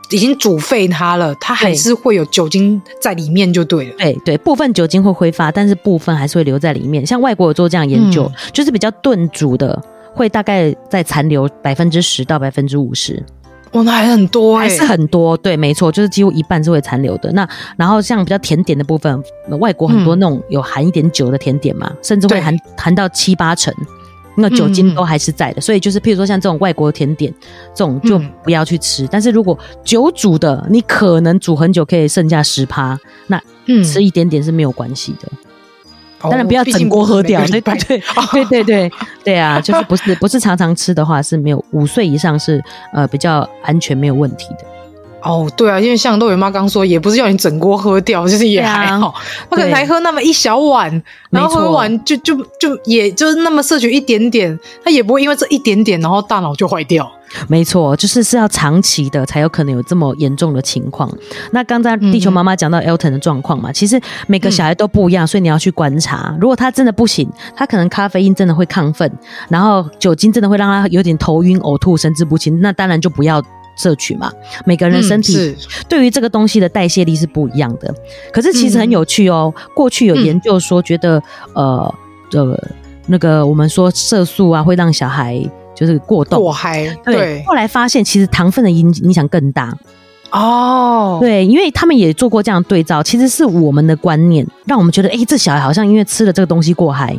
[0.10, 3.96] 已经煮沸它了，它还是会有酒精在里面，就对了。
[3.98, 7.06] 对对，部分酒精会挥发，但是部分还是会留在里面。
[7.06, 9.82] 像外国有做这样研究，嗯、就是比较炖煮的，
[10.14, 13.24] 会大概在残留百分之十到百分之五十。
[13.74, 17.32] 哇，那还很多哎、欸，还是很多，对，没错，就是几乎一半是会残留的。
[17.32, 19.24] 那然后像比较甜点的部分，
[19.60, 23.74] 外国很多那种有含一点酒的甜点嘛，嗯、甚至会含含到七八成，
[24.36, 25.60] 那酒精都还是在的。
[25.60, 27.34] 嗯、所以就是譬如说像这种外国甜点，
[27.74, 29.04] 这种就不要去吃。
[29.04, 33.42] 嗯、但是如果酒煮的，你可能煮很久可以剩下十趴，那
[33.84, 35.30] 吃一点点是没有关系的。
[36.24, 38.92] 当然不要整锅喝掉，对对对对对对
[39.24, 39.60] 对啊！
[39.64, 42.62] 就是不是不是常常吃的话是没有，五岁以上是
[42.94, 44.66] 呃比较安全没有问题的。
[45.24, 49.14] 哦，对啊，因为像豆圆妈刚说，也不是要你整锅喝掉，就是也还好，
[49.50, 50.90] 他可能才喝那么一小碗，
[51.30, 57.12] 然后喝完就就就也就是那么摄取一点点，他也不会因为这一点点然后大脑就坏掉。
[57.48, 61.10] 没错，就是是要长期的才有可能有这么严重的情况。
[61.52, 66.36] 那刚才地球妈妈讲到 Elton 的状况嘛，嗯、其实每个小孩都不一样，所以你要去观察。
[66.40, 69.12] 如果他真的不行，他可能咖啡因真的会亢奋，
[69.50, 73.42] 然后酒精真的会让他有点头晕、呕吐、神志不清，那当然就不要
[73.78, 74.32] 摄取嘛。
[74.66, 75.56] 每个人身体
[75.88, 77.94] 对于这个东西的代谢力是不一样的。
[78.34, 81.18] 可是其实很有趣哦，嗯、过去有研究说，觉得、
[81.56, 81.96] 嗯、呃
[82.34, 82.60] 呃
[83.08, 85.42] 那个我们说色素啊会让小孩。
[85.82, 87.16] 就是过动过嗨，对。
[87.16, 89.76] 对，后来发现其实糖分的影影响更大
[90.30, 91.18] 哦。
[91.20, 97.18] 对，因为他们也做过这样的对照，其实是我们的观念让我们觉得，哎、欸，这小孩好像因为吃了这个东西过嗨。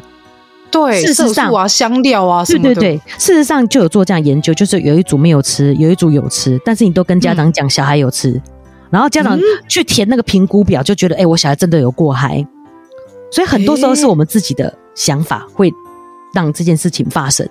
[0.70, 8.42] 对，事实上啊，香料啊对对对，事实上就有做这样研究，就是有一组没有吃，有一组有吃，但是你都跟家长讲小孩有吃，嗯、
[8.92, 12.46] 然后家长去填那个评估表，就觉得，哎、欸，我小孩真的有过嗨。
[13.30, 15.72] 所以很多时候是我们自己的想法会
[16.34, 17.46] 让这件事情发生。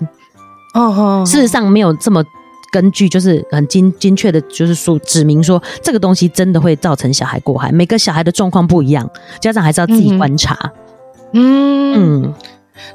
[0.73, 2.23] 哦，事实上没有这么
[2.71, 7.71] 根据，就是很精精确的，就是说指明说这个东西真的会造成小孩过海。
[7.71, 10.57] 每个小孩的状况不一样，家长还是要自己观察。
[11.33, 12.33] 嗯嗯，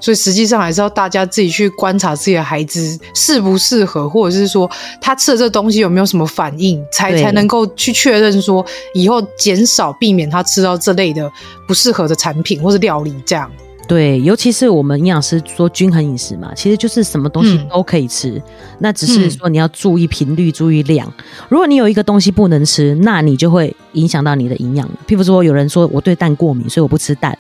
[0.01, 11.31] 所以实际上还是要大家自己去观察自己的孩子适不适合，或者是说他吃的这个东西有没有什么反应，才才能够去确认说以后减少避免他吃到这类的
[11.69, 13.51] 不适合的产品或是料理这样。
[13.89, 18.43] 对，尤其是我们营养师说均衡饮食嘛，其实就是什么东西都可以吃，嗯、
[18.81, 21.13] 那只是说你要注意频率、注意量。
[21.49, 24.89] 如果你有一个东西不能吃，那你就会影响到你的营养。
[25.07, 27.39] 譬如说，有人说我对蛋过敏，所以我不吃蛋，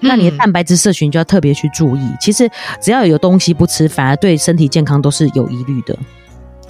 [0.00, 2.00] 那你的蛋白质摄取就要特别去注意。
[2.20, 2.50] 其实
[2.82, 5.96] 只要有东西不吃，反而对身体健康都是有疑虑的。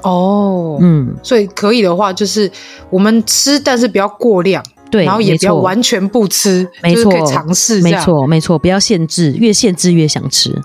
[0.02, 2.50] 哦，嗯，所以可以的话，就是
[2.90, 4.62] 我们吃，但是不要过量。
[4.94, 10.62] 对，然后也不要完全不吃，没错，就是可以尝试，没错，没错，不要限制，越限制越想吃。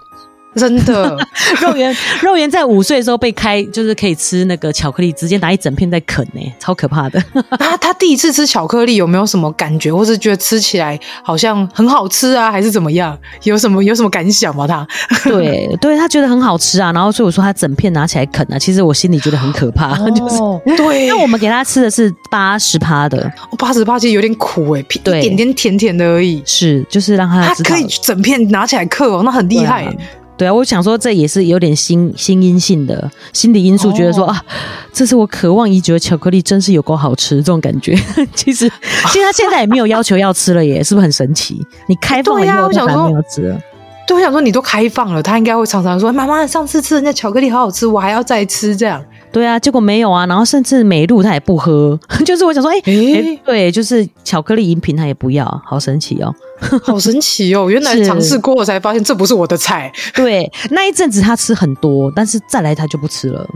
[0.55, 1.15] 真的，
[1.61, 7.23] 肉圆肉圆在五岁的时候被开，就是可以吃那个巧克力，直接拿一整片在啃呢，超可怕的。
[7.57, 13.17] 他 他第一次吃巧克力有没有什么感觉，或是觉得吃起来好像很好吃啊，还是怎么样？
[13.43, 14.67] 有什么有什么感想吗？
[14.67, 14.85] 他
[15.23, 29.95] 对 对，他觉得很好吃啊，然后所以我说他整片拿起来啃啊，其实我心里觉得很可怕，哦、就是对，因为我们给他吃的是八十趴的，八十趴其实有点苦哎，一点点甜甜的而已，是就是让他他可以整片拿起来嗑哦，那很厉害。
[30.39, 34.45] 对啊，我想说这也是有点心心因性的心理因素，觉得说、哦、啊，
[34.93, 37.93] 这是我渴望已久的巧克力，真是有够好吃这种感觉。
[38.33, 38.71] 其实，
[39.11, 41.61] 其实他现在也没有要求要吃了耶， 是不是很神奇？
[41.87, 43.59] 你开放了以后，他还没有吃了。
[44.07, 49.03] 对，我想说你都开放了，他应该会常常说：“妈妈，上次吃的那巧克力好好吃，我还要再吃。”这样。
[49.31, 56.33] 对啊，结果没有啊，然后甚至美露他也不喝， 就是我想说，哎、欸欸欸，对，就是巧克力饮品他也不要，好神奇哦，
[56.83, 59.91] 好神奇哦，原来尝试过我才发现这不是我的菜。
[60.15, 63.47] 对，那一阵子他吃很多，但是再来他就不吃了，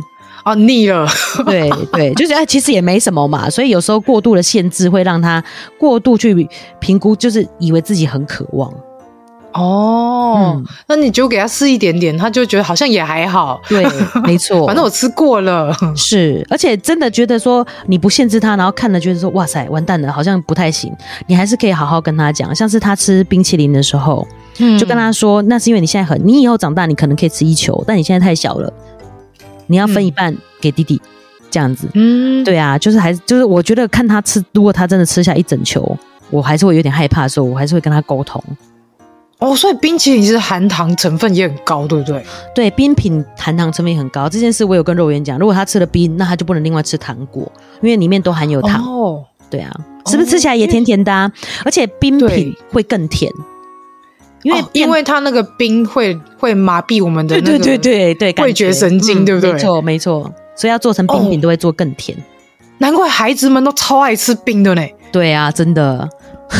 [0.44, 1.08] 啊，腻了。
[1.46, 5.44] 对对，就是哎其实也没什么嘛，所以有时候过度的限制会让他
[5.80, 6.48] 过度去
[6.80, 8.72] 评估，就是以为自己很渴望。
[9.54, 13.62] 哦、嗯，那你就给他试一点点，他就觉得好像也还好。
[13.70, 13.86] 对，
[14.24, 15.76] 没错，反正我吃过了。
[15.96, 20.92] 是，而且真的觉得说你不限制他，然后看了觉得说哇塞，完蛋了，好像不太行。
[21.28, 24.28] 你还是可以好好跟他讲，像是他吃冰淇淋的时候，
[24.60, 28.74] 嗯，就跟他说，那是因为你现在很，你以后长大你可能可以吃一球，但你现在太小了，
[29.68, 31.88] 你要分一半给弟弟，嗯、这样子。
[31.94, 35.96] 嗯，对啊，就是还是就是我觉得看他吃，如果他真的吃下一整球，
[36.32, 38.44] 我还是会有点害怕的时候，我还是会跟他沟通。
[39.44, 42.26] 哦，所以冰淇淋其实含糖成分也很高，对不对？
[42.56, 44.30] 对，冰品含糖成分也很高。
[44.30, 47.52] 这件事我有跟肉圆讲，如果他吃了冰，那他就不能另外吃糖果，
[47.82, 48.82] 因为里面都含有糖。
[48.82, 49.70] 哦，对啊，
[50.06, 51.30] 是不是吃起来也甜甜的啊？
[51.66, 53.30] 而且冰品会更甜，
[54.44, 59.52] 因为、哦、因为它那个冰会会麻痹我们的那个对对对对味觉神经，对不对？
[59.52, 62.18] 没错没错，所以要做成冰品都会做更甜。
[62.18, 62.22] 哦、
[62.78, 64.82] 难怪孩子们都超爱吃冰的呢。
[65.12, 66.10] 对啊，真的。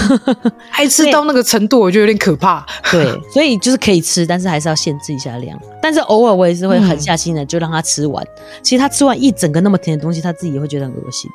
[0.72, 2.66] 爱吃到那个程度，我觉得有点可怕。
[2.92, 5.58] 对，所以就是可以吃，但是还是要限制一下量。
[5.82, 8.24] 但是偶尔我也是会狠下心的，就让他吃完。
[8.24, 11.30] 嗯、其实他吃完一整个那么甜的东西，他自己也会觉得很恶心。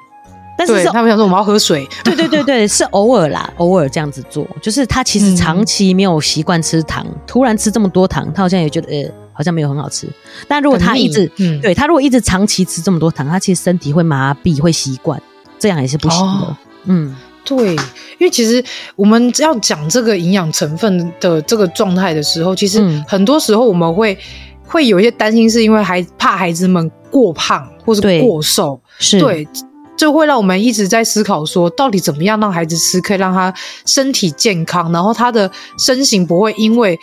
[0.56, 1.86] 但是，是他们想说我们要喝水。
[2.02, 4.44] 对对对对，是偶尔啦，偶尔这样子做。
[4.60, 10.08] 就是他其实长期没有习惯吃糖，嗯，突然吃这么多糖，他好像也觉得呃，好像没有很好吃。
[10.48, 15.22] 但如果他一直，嗯，对他如果一直长期吃这么多糖，他其实身体会麻痹，会习惯，
[15.60, 16.46] 这样也是不行的。
[16.46, 17.14] 哦、嗯。
[17.48, 18.62] 对，因为其实
[18.94, 24.18] 我们要讲这个营养成分的这个状态的时候，其实很多时候我们会、嗯、
[24.66, 29.18] 会有一些担心，是因为孩怕孩子们过胖或是过瘦，是。
[29.18, 29.48] 对，
[29.96, 33.52] 就会让我们一直在思考说，到底怎么样让孩子吃可以让他
[33.86, 36.98] 身体健康，然后他的身形不会因为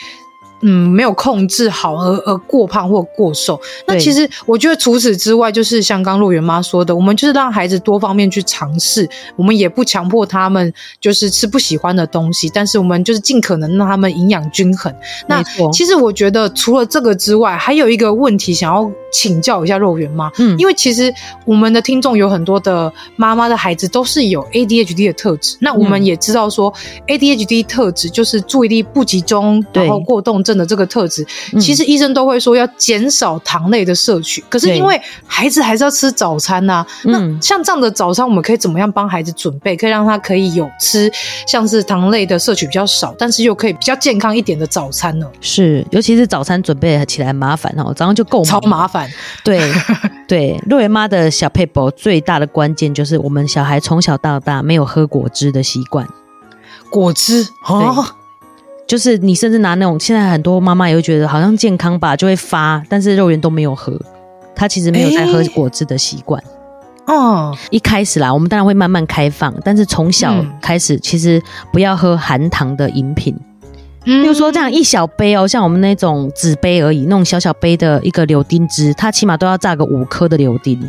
[0.67, 3.59] 嗯没有控制好而而过胖或过瘦。
[3.85, 14.93] 那其实我觉得除此之外，就是像刚陆源妈说的，我们就是让孩子多方面去尝试，我们也不强迫他们就是吃不喜欢的东西，但是我们就是尽可能让他们营养均衡。
[15.27, 21.13] 那其实我觉得除了这个之外，还有一个问题想要请教一下肉圆妈，嗯，因为其实
[21.45, 26.73] 我们的听众有很多的妈妈的孩子都是有 ADHD 的特质，那我们也知道说
[27.07, 31.25] ADHD 特质就是注意力不集中，然后过动症的这个特质，
[31.61, 41.09] 其实医生都会说要减少糖类的摄取，可是因为孩子还是要吃早餐呐、啊，那像这样的早餐，我们可以怎么样帮孩子准备，可以让他可以有吃
[41.47, 45.25] 像是糖类的摄取比较少，但是又可以比较健康一点的早餐呢？
[45.39, 49.04] 是，尤其是早餐准备起来麻烦哦，早上就够超麻烦。
[49.43, 49.71] 对
[50.27, 56.07] 对，肉圆妈的小撇步最大的关键就是我们小孩从小到大没有喝果汁的习惯。
[56.89, 58.05] 果汁哦，
[58.87, 63.99] 就是你甚至拿那种，现在很多妈妈也会觉得好像健康吧，就会发，但是肉圆都没有喝，
[64.55, 66.41] 他其实没有在喝果汁的习惯。
[67.07, 71.41] 哦、欸，一开始啦，我们当然会慢慢开放，但是从小开始，其实
[71.71, 73.35] 不要喝含糖的饮品。
[74.05, 80.79] 比如说这样一小杯哦，像我们那种纸杯而已，那种小小杯的一个柳丁汁，它起码都要榨个五颗的柳丁。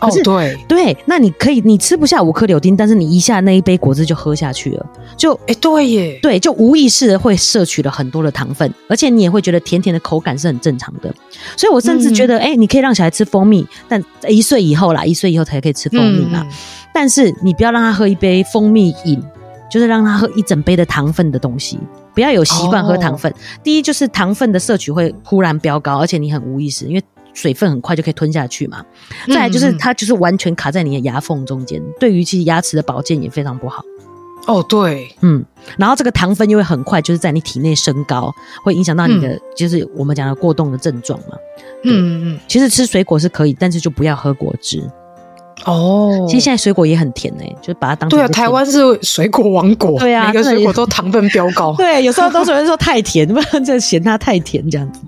[0.00, 4.86] 哦，对对，那你可以，你吃不下五颗柳丁，但是你一下那一杯果汁就喝下去了，
[5.16, 11.12] 就哎，对耶，对，就无意识的会摄取了很多的糖分，而且你也会觉得甜甜的口感是很正常的。
[11.56, 16.46] 所以我甚至觉得，哎、嗯，你可以让小孩吃蜂蜜，但一岁以后啦，一岁以后才可以吃蜂蜜嘛。
[16.48, 16.56] 嗯、
[16.94, 19.20] 但是你不要让他喝一杯蜂蜜饮，
[19.68, 21.76] 就是让他喝一整杯的糖分的东西。
[22.18, 23.30] 不要有习惯喝糖分。
[23.30, 27.02] 哦、第一就是糖分的摄取会忽然飙高，而且你很无意识，因为
[27.32, 28.84] 水分很快就可以吞下去嘛。
[29.28, 33.84] 嗯、再来就是它就是完全卡在你的牙缝中间，对于其实牙齿的保健也非常不好。
[34.48, 35.44] 哦，对，嗯，
[35.78, 41.36] 然后这个糖分又会很快就是在你体内升高，会影响到你的、嗯、就是我们讲的过动的症状嘛。
[41.84, 44.82] 嗯嗯，其实吃水果是可以，但是就不要喝果汁。
[45.64, 48.18] 哦，其实现在水果也很甜诶、欸，就把它当成。
[48.18, 51.74] 对啊，台湾是水果王国，对啊，每个水果都糖分飙高。
[51.78, 55.00] 对，有时候都有人说太甜，不然就嫌它太甜这样子。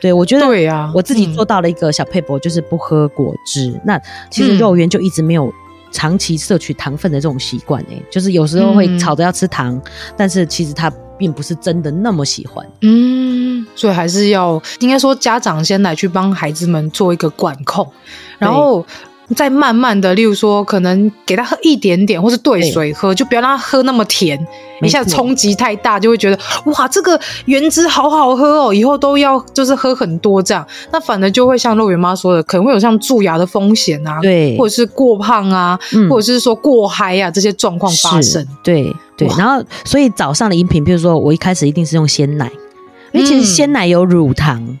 [0.00, 3.68] 对，我觉得对啊，我自己做到了一个小配博，就是不喝果汁。
[3.68, 4.00] 嗯、那
[4.30, 5.52] 其实肉圆就一直没有
[5.90, 9.82] 长期摄取糖分的这种习惯诶，就是有时候会吵着要吃糖，嗯、
[10.16, 12.66] 但是其实他并不是真的那么喜欢。
[12.82, 17.86] 嗯，所以还是要应该说家长先来去帮孩子们做一个管控，
[18.38, 18.84] 然后。
[19.36, 24.38] 再慢慢的，例如说，可能给他喝一点点，或是兑水喝，就不要让他喝那么甜，
[24.80, 42.50] 一下子冲击太大，就会觉得哇，这个原汁好好喝哦，以后都要就是喝很多这样，那反而就会像肉圆妈说的，可能会有像蛀牙的风险啊，对，或者是过胖啊，嗯、或者是说过嗨啊这些状况发生，对对，然后所以早上的饮品，比如说我一开始一定是用鲜奶，
[43.12, 44.78] 因为其实鲜奶有乳糖，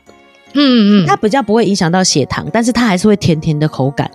[0.54, 4.10] 嗯嗯，它比较不会影响到血糖，但是它还是会甜甜的口感。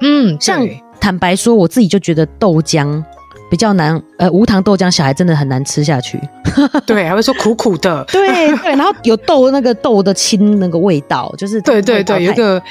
[0.00, 0.66] 嗯，像
[1.00, 3.02] 坦白说，我自己就觉得豆浆
[3.50, 6.18] 比较难，呃，无糖豆浆小孩真的很难吃下去。
[6.86, 8.04] 对，还会说苦苦的。
[8.10, 8.26] 对
[8.56, 12.62] 对， 然后有豆那个豆的清那个味道，就是对对对，有一个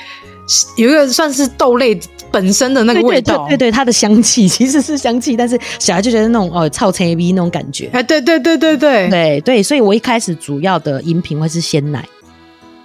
[0.78, 2.00] 有一个算是豆类
[2.32, 7.90] 本身的那个味道，对对，它的香气其实是香气，但是小孩就觉得那种哦，臭青逼那种感觉。
[7.94, 12.04] 哎，对对对对对对对，所以我一开始主要的饮品会是鲜奶。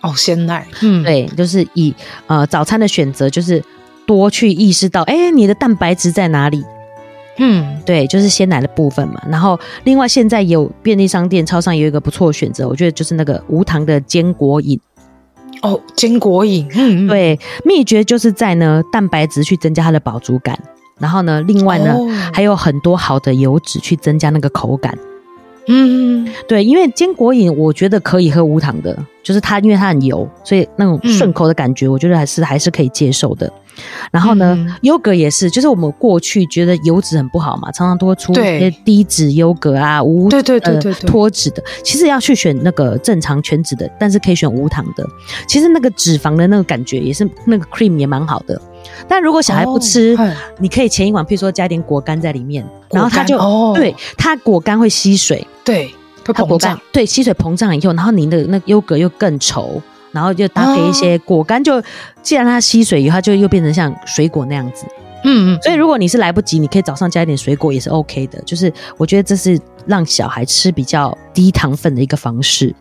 [0.01, 1.93] 哦，鲜奶，嗯，对，就是以
[2.27, 3.63] 呃早餐的选择就是。
[4.09, 6.65] 多去意识到，哎、欸，你的蛋白质在哪里？
[7.37, 9.23] 嗯，对，就是鲜奶的部分嘛。
[9.31, 14.81] 然后，另外现在有便利商店、超商有一个不错的选择，我觉得就是那个无糖的坚果饮。
[15.61, 20.59] 哦，坚果饮，嗯，对，秘诀就是在呢蛋白质去增加它的饱足感，
[20.99, 24.97] 然后呢，另外呢、哦、还有很多好的油脂去增加那个口感。
[25.69, 33.53] 嗯，对，因为坚果饮我觉得可以喝无糖的，就是它因为它很油，所以那种顺口的感觉，我觉得还是、嗯、还是可以接受的。
[34.11, 41.63] 然后呢，优格也是，就是我们过去觉得油脂很不好嘛，常常都会出一些低脂优格啊，无对对对对脱脂的。
[41.85, 45.07] 其实要去选那个正常全脂的，但是可以选无糖的。
[45.47, 48.61] 其实那个脂肪的那个感觉也是那个 cream 也蛮好的。
[49.09, 50.17] 但如果小孩不吃，
[50.59, 53.39] 你可以前一晚，譬如说加点果干在里面，然后他就
[53.75, 55.91] 对它果干会吸水，对
[56.25, 59.81] 它果干对吸水膨胀以后，然后您的那个优格又更稠。
[60.11, 61.81] 然后就搭配一些果干，就
[62.23, 64.87] 既然它吸水以后，它就又变成像水果那样子。
[65.23, 65.59] 嗯嗯。
[65.63, 68.41] 所以如果你是来不及，你可以早上加一点水果也是 OK 的。
[68.47, 72.75] 就是我觉得这是让小孩吃比较低糖分的一个方式。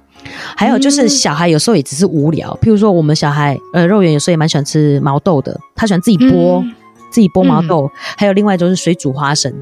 [0.55, 6.63] 还有就是小孩有时候也只是无聊，譬如说我们小孩呃肉圆有时候也蛮喜欢吃毛豆的，他喜欢自己剥
[7.09, 7.89] 自己剥毛豆。
[8.17, 9.53] 还有另外就是水煮花生。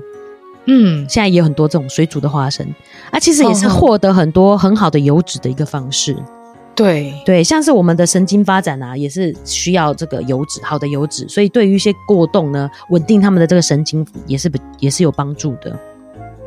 [0.67, 2.65] 嗯，现在也有很多这种水煮的花生，
[3.11, 6.15] 啊，其实也是获得很多很好的油脂的一个方式。
[6.73, 15.79] 对对，像是我们的神经发展啊，也是需要这个油脂，好的油脂，所以对于一些过动呢，稳定他们的这个神经也是也是有帮助的。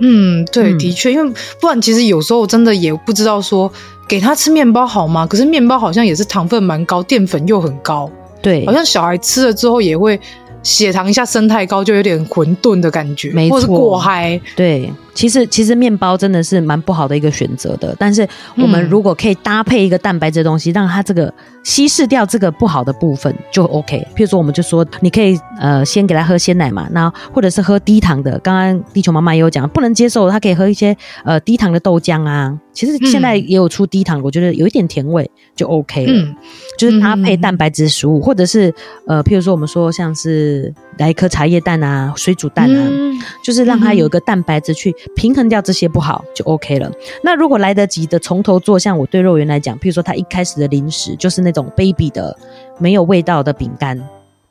[0.01, 3.73] 嗯，对，的确，因为不然其实有时候真的也不知道说
[4.09, 5.27] 给他吃面包好吗？
[5.27, 8.11] 可是面包好像也是糖分蛮高，淀粉又很高，
[8.43, 10.19] 对，好像小孩吃了之后也会。
[10.61, 14.39] 血糖一下升太高，就有点混沌的感觉，没错，或是过嗨。
[14.57, 17.95] 对，其实其实面包真的是蛮不好的一个选择的。
[17.97, 21.33] 但是我们如果可以搭配一个蛋白质的东西，嗯、让它这个
[21.63, 24.05] 稀释掉这个不好的部分，就 OK。
[24.17, 28.37] 譬如说，我们就说你可以呃先给他喝鲜奶嘛，那或者是喝低糖的。
[28.41, 30.95] 刚刚地球妈妈也有讲，不能接受他可以喝一些
[31.25, 32.53] 呃低糖的豆浆啊。
[32.79, 36.13] 其实现在也有出低糖，我觉得有一点甜味就 OK 了。
[36.13, 36.37] 嗯
[36.79, 38.73] 就是搭配蛋白质食物，嗯、或者是
[39.09, 46.89] 呃，譬如说我们说像是来一颗茶叶蛋啊、水煮蛋啊，嗯、就是让它有一个蛋白质去平衡掉这些不好，就 OK 了。
[47.25, 52.39] 那如果来得及的，从头做，像我对肉圆来讲，譬如说它一开始的零食就是那种 baby 的
[52.79, 54.01] 没有味道的饼干，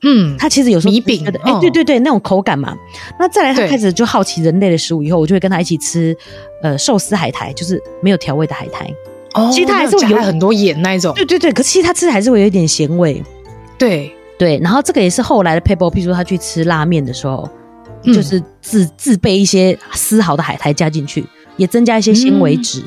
[0.03, 2.77] 嗯，他其实有时候米饼的，哎、欸，对对对，那种口感嘛。
[3.19, 6.15] 那再来，他开始就好奇人类的食物以后，我就会跟他一起吃
[6.61, 8.85] 呃寿司海苔，就是没有调味的海苔。
[9.33, 11.51] 哦其实他还是会有很多盐那一种，对对对。
[11.51, 13.23] 可是其实他吃还是会有一点咸味，
[13.77, 14.59] 对对。
[14.63, 17.49] 然后这个也是后来的 paper，，譬如说他去吃拉面的时候，
[18.03, 21.25] 嗯、就是自自备一些丝毫的海苔加进去，
[21.57, 22.83] 也增加一些纤维质。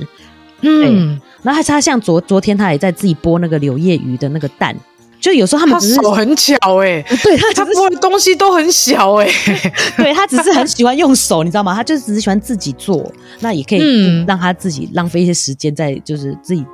[0.62, 4.76] 嗯，然后还是他像昨昨天他也在自己剥那个柳叶鱼的那个蛋。
[5.20, 11.74] 就有时候他们只是手很巧哎、欸，对他他摸的东西都很小哎、欸， 对他只是很喜欢用手，你知道吗？
[11.74, 16.64] 他就只是喜欢自己做，那也可以让他自己浪费一些时间在就是自己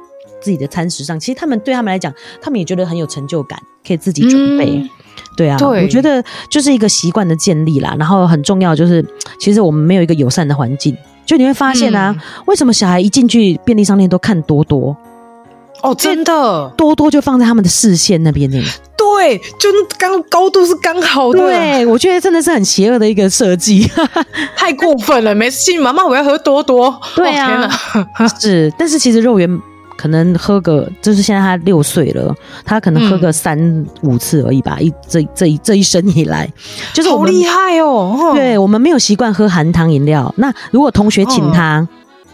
[0.41, 1.19] 自己的餐食上。
[1.19, 4.67] 其实他们对他们来讲，他们也觉得很有成就感，可以自己准备。
[4.67, 4.89] 嗯、
[5.37, 7.97] 对啊，对，我觉得就是一个习惯的建立啦。
[7.99, 9.05] 然后很重要就是，
[9.41, 14.97] 其实我们没有一个友善的环境，就你会发现啊，嗯、为什么小孩一进去便利商店都看多多？
[15.83, 18.63] 哦，真的，多多就放在他们的视线那边呢。
[18.97, 19.69] 对，就
[19.99, 21.39] 刚高度是刚好的。
[21.39, 23.89] 对，我觉得真的是很邪恶的一个设计，
[24.57, 25.35] 太过分了。
[25.35, 27.01] 每次进妈妈，我要喝多多。
[27.15, 27.71] 对啊，
[28.41, 29.61] 是，但是其实肉圆
[29.97, 34.77] 可能喝个，就是现在他六岁了，他可能喝个三、嗯、五次而已吧。
[34.81, 36.51] 一这这一这一生以来，
[36.93, 38.33] 就是好厉害哦。
[38.35, 40.35] 对，我们没有习惯喝含糖饮料。
[40.37, 41.79] 那如果同学请他。
[41.79, 41.89] 哦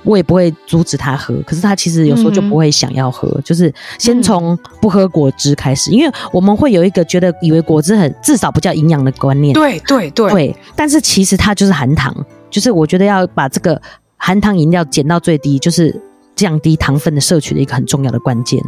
[0.05, 9.55] 我也不会阻止他喝，可是他其实有时候就不会想要喝，嗯、就是先从不喝果汁开始，因为我们会有一个觉得以为果汁很至少不叫营养的观念。
[9.55, 12.14] 对对对，对，但是其实它就是含糖，
[12.50, 13.80] 就是我觉得要把这个
[14.16, 15.94] 含糖饮料减到最低，就是
[16.34, 18.61] 降低糖分的摄取的一个很重要的关键。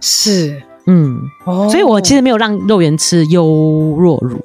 [0.00, 4.40] 是，嗯，哦，所以我其实没有让肉圆吃优酪乳，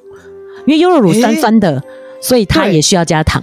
[0.66, 1.82] 因为优酪乳酸酸的，欸、
[2.20, 3.42] 所以它也需要加糖。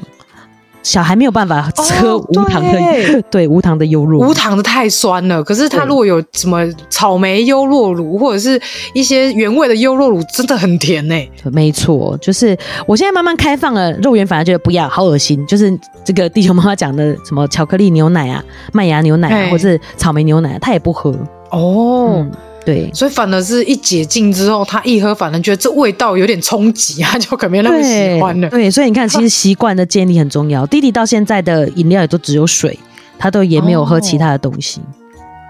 [0.86, 1.68] 小孩没有办法
[2.00, 5.44] 喝无糖的，哦、对， 对无糖的优酪乳，无糖的太酸了。
[5.44, 8.62] 可是他如果有什么草莓优酪乳，或者是
[8.94, 11.16] 一些原味的优酪乳，真的很甜呢。
[11.52, 12.56] 没错，就是
[12.86, 15.44] 我现在慢慢开放了，肉圆反而觉得不要，好恶心。
[15.48, 21.10] 就是这个地球妈妈讲的什么巧克力牛奶啊、麦芽牛奶啊，或者是草莓牛奶，他也不喝
[21.50, 22.18] 哦。
[22.20, 22.32] 嗯
[22.66, 28.50] 对，所以反而是一解禁之后，他一喝，反而觉得这味道有点冲击，他就可能没那么喜欢了。
[28.50, 30.66] 对，所以你看，其实习惯的建立很重要。
[30.66, 32.80] 弟弟到现在的饮料也都只有水，
[33.20, 34.82] 他都也没有喝其他的东西。
[34.82, 34.90] 哦、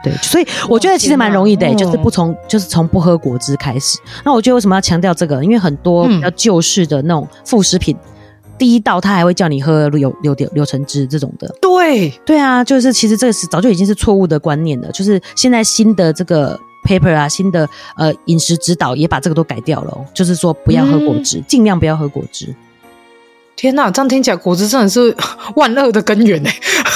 [0.03, 3.97] 对，所以我觉得其实蛮容易的，就是不从，就是从不喝果汁开始。
[4.25, 5.41] 那我觉得为什么要强调这个？
[5.41, 11.55] 因为很多比较旧式的那种副食品，嗯、第一道他还会叫你喝柳柳柳橙汁这种的。
[11.61, 14.91] 对，对啊，就是其实这个是早就已经是错误的观念了。
[14.91, 16.59] 就是现在新的这个。
[16.85, 17.67] Paper 啊，新的
[17.97, 22.55] 呃饮食指导也把这个都改掉了，就是说不要喝果汁，尽、嗯、量不要喝果汁。
[23.55, 25.15] 天哪，这样听起来果汁真的是
[25.55, 26.49] 万恶的根源呢、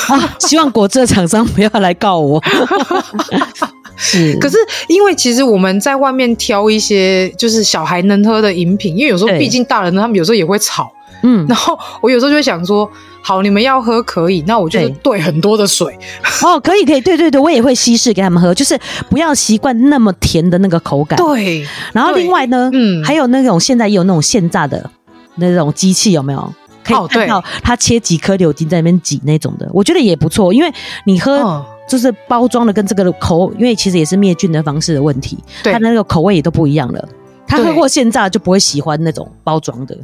[0.10, 0.36] 啊。
[0.40, 2.42] 希望果汁的厂商不要来告我。
[3.96, 10.92] 是，可是因为其实我们在外面挑一些就是小孩能喝的饮品，因为有时候毕竟大人他们有时候也会吵。
[11.22, 12.90] 嗯，然后我有时候就会想说，
[13.30, 15.96] 好，你们要喝可以，那我就兑很多的水。
[16.44, 18.76] 哦，可以，可以，对对对，我也会稀释给他们喝，就是
[19.08, 21.16] 不要习惯那么甜的那个口感。
[21.16, 21.64] 对，
[21.94, 24.90] 然后另外呢，嗯，还有那种现在也有那种现榨的
[25.36, 26.54] 那种机器，有没有？
[26.84, 30.74] 可以看到它切几颗柳丁在那边挤那种的，我觉得也不错，因为
[31.06, 37.08] 你喝就是包装的跟这个口，因为其实也是灭菌的方式的问题，它的那个口味也都不一样了。
[37.46, 39.96] 他喝过现榨就不会喜欢那种包装的。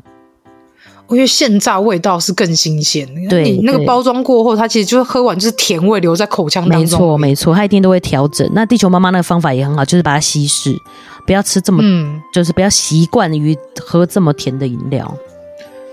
[1.10, 7.00] 因为现榨味道是更新鲜，对，你那个包装过后，它其实就是喝完就是甜味留在口腔当中。
[7.00, 8.50] 没错，没错，它一定都会调整。
[8.54, 10.76] 那地球妈妈那个方法也很好，就是把它稀释，
[11.28, 15.16] 不要吃这么，嗯，就是不要习惯于喝这么甜的饮料。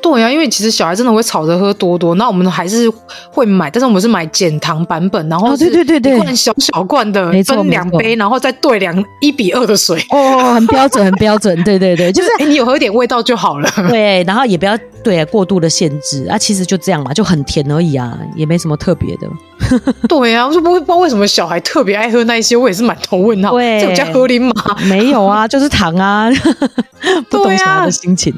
[0.03, 2.91] 对呀、啊，因为其实小孩真的会吵着喝多多，那我们还是
[3.31, 19.29] 会买，但是我们是买减糖版本，然后对对对对，一罐小小罐的，分两杯，然后再兑两一比二的水，哦，很标准，很标准， 对对对，就是哎，你有喝一点味道就好了， 对，然后也不要对、啊、过度的限制啊，其实就这样嘛，就很甜而已啊，也没什么特别的。
[20.09, 23.53] 对啊，我就不会不知道为什么小孩特别爱喝那一些，我也是满头问号。
[23.53, 24.53] 对，这有加喝啉吗？
[24.89, 26.29] 没有啊，就是糖啊，
[27.31, 28.35] 不懂小孩的心情。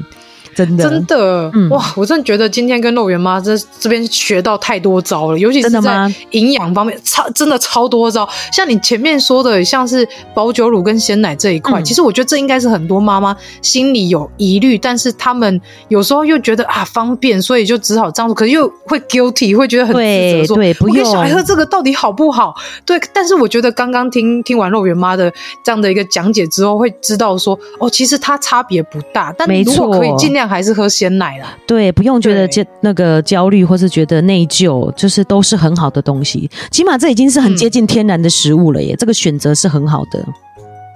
[0.55, 1.83] 真的，真的，嗯、哇！
[1.97, 8.27] 我真的觉得今天跟肉圆妈这这边学到太多招了，尤其是在营养方面，超真的超多招。
[8.53, 22.55] 像你前面说的，像是保酒乳跟鲜奶这一块，嗯、其实我觉得这应该是很多妈妈心里有疑虑，但是他们有时候又觉得啊方便，所以就只好这样做，可是又会 guilty，会觉得很自责，说对，不用，我给小孩喝这个到底好不好？
[22.85, 25.29] 对，但是我觉得刚刚听听完肉圆妈的
[25.65, 30.44] 这样的一个讲解之后，会知道说哦，其实它差别不大，但如果可以尽量。
[30.47, 36.49] 还是喝鲜奶啦，对，不用觉得焦那个焦虑，或是觉得内疚，就是都是很好的东西。
[36.71, 40.25] 起码这已经是很接近天然的食物了耶，嗯、这个选择是很好的。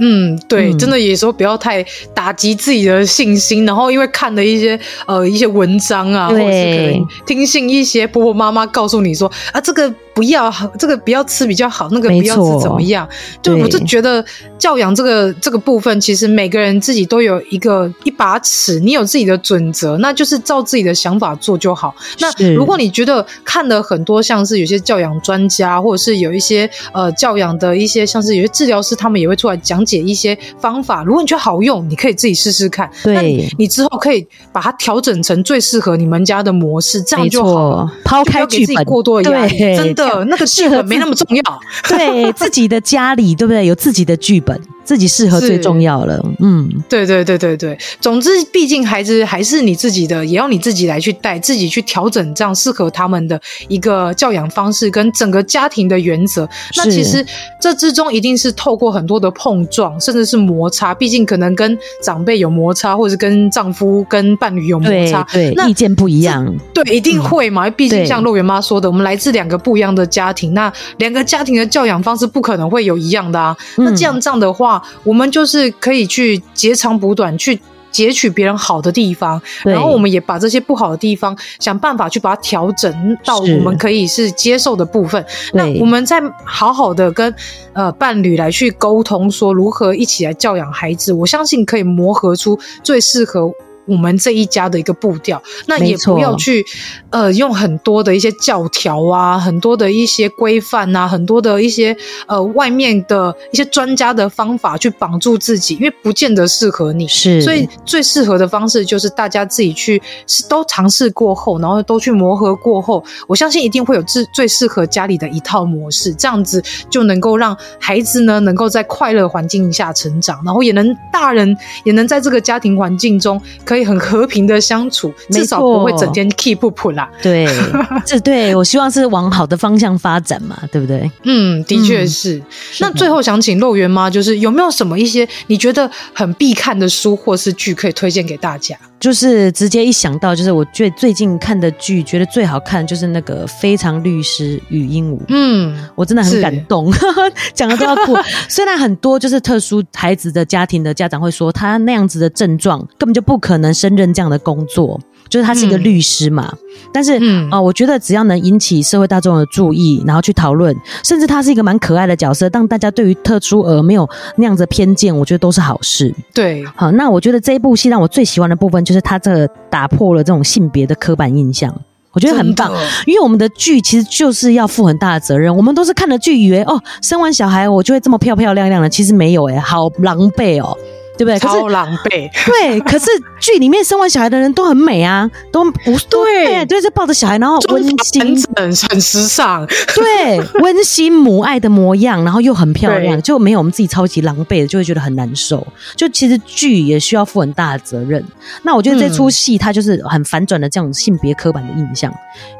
[0.01, 9.93] 嗯，对，真的有时候不要太打击自己的信心，然后因为看了一些呃一些文章啊，或者是可能听信一些婆婆妈妈告诉你说啊这个。
[10.19, 13.07] 不要这个不要吃比较好，那个不要吃怎么样？
[13.41, 14.23] 对，我就觉得
[14.57, 21.95] 教养这个这个部分，其实每个人自己都有一个一把尺，你有自己的准则，那就是照自己的想法做就好。
[22.19, 31.01] 那如果你觉得看了很多像是有些教养专家，或者是有一些呃教养的一些像是有些治疗师，他们也会出来讲解一些方法。
[31.05, 32.91] 如果你觉得好用，你可以自己试试看。
[33.01, 33.21] 对，那
[33.57, 37.89] 你之后可以把它调整成最适合你们家的模式，这样就好。
[38.03, 40.08] 抛开剧本，过多的压力，真的。
[40.25, 43.65] 那个剧本没那么重要， 对自己的家里，对不对？
[43.65, 44.59] 有自己的剧本。
[44.89, 47.77] 自己适合最重要了，嗯，对对对对对。
[48.01, 56.49] 总之，毕竟孩子还是你自己的，也要你自己来去带，自己去调整这样适合他们的一个教养方式跟整个家庭的原则。
[56.75, 57.23] 那其实
[57.61, 60.91] 这之中一定是透过很多的碰撞，甚至是摩擦。
[60.91, 67.69] 毕竟可能跟长辈有摩擦，或者是跟丈夫、跟伴侣有摩擦，对，对那意见不一样，对，一定会嘛。
[67.69, 73.55] 毕、嗯、竟像肉圆妈说的，我们来自两个不一样的家庭，那两个家庭的教养方式不可能会有一样的啊。
[73.77, 74.78] 嗯、那这样这样的话。
[75.03, 77.59] 我们就是可以去截长补短，去
[77.91, 85.25] 截取别人好的地方，然后我们也把这些不好的地方想办法去把它调整到我们可以是接受的部分。
[85.53, 87.33] 那我们再好好的跟
[87.73, 93.51] 呃伴侣来去沟通，说如何一起来教养孩子，我相信可以磨合出最适合。
[93.89, 96.63] 我们这一家的一个步调，那也不要去，
[97.09, 107.07] 呃，用很多的一些教条啊，很多的一些规范啊，很多的一些呃外面的一些专家的方法去绑住自己，因为不见得适合你。
[107.07, 109.99] 是，所以最适合的方式就是大家自己去
[110.47, 123.78] 都尝试过后，然后都去磨合过后，我相信一定会有最最适合家里的一套模式，这样子就能够让孩子呢能够在快乐环境下成长，然后也能大人也能在这个家庭环境中可以。
[123.83, 127.09] 很和平的相处，至少不会整天 keep up 啦。
[127.21, 127.47] 对，
[128.05, 131.09] 这对我希望是往好的方向发展嘛，对不对？
[131.23, 132.37] 嗯，的确是。
[132.37, 132.43] 嗯、
[132.81, 138.77] 那最后想请肉圆妈，就是有没有什么一些你觉得很必看的书或是剧可以推荐给大家？
[138.99, 145.17] 就是直接一想到，就是我最最近看的剧，觉得最好看就是那个《非常律师与鹦鹉》。
[145.29, 146.91] 嗯，我真的很感动，
[147.55, 148.13] 讲的都要哭。
[148.49, 154.99] 虽然很多就是特殊孩子的家庭的家长会说，他那样子的症状根本就不可能胜任这样的工作。
[155.27, 156.57] 就是他是一个律师嘛，嗯、
[156.91, 166.11] 但是啊、嗯呃，我觉得只要能引起社会大众的注意，然后去讨论，甚至他是一个蛮可爱的角色，让大家对于特殊儿没有那样子的偏见，我觉得都是好事。
[166.33, 171.71] 对，好，那我觉得这一部戏让我最喜欢的部分就是他这个打破了这种性别的刻板印象，
[172.11, 172.71] 我觉得很棒。
[173.05, 180.75] 因为我们的剧其实就是要负很大的责任，我们都是看了剧以为哦，生完小孩我就会这么漂漂亮亮的，其实没有诶、欸，好狼狈哦。
[181.19, 181.37] 对不对？
[181.37, 182.29] 超狼狈。
[182.47, 183.07] 对，可是
[183.41, 189.67] 剧里面生完小孩的人都很美啊，都不对，就是抱着小孩，然后温馨，很很时尚。
[189.93, 195.67] 对，温馨母爱的模样，然后又很漂亮，对就没有我们自己超级狼狈的，就会觉得很难受。
[195.97, 198.23] 就其实剧也需要负很大的责任。
[198.63, 202.09] 那我觉得这出戏它就是很反转的这种性别刻板的印象。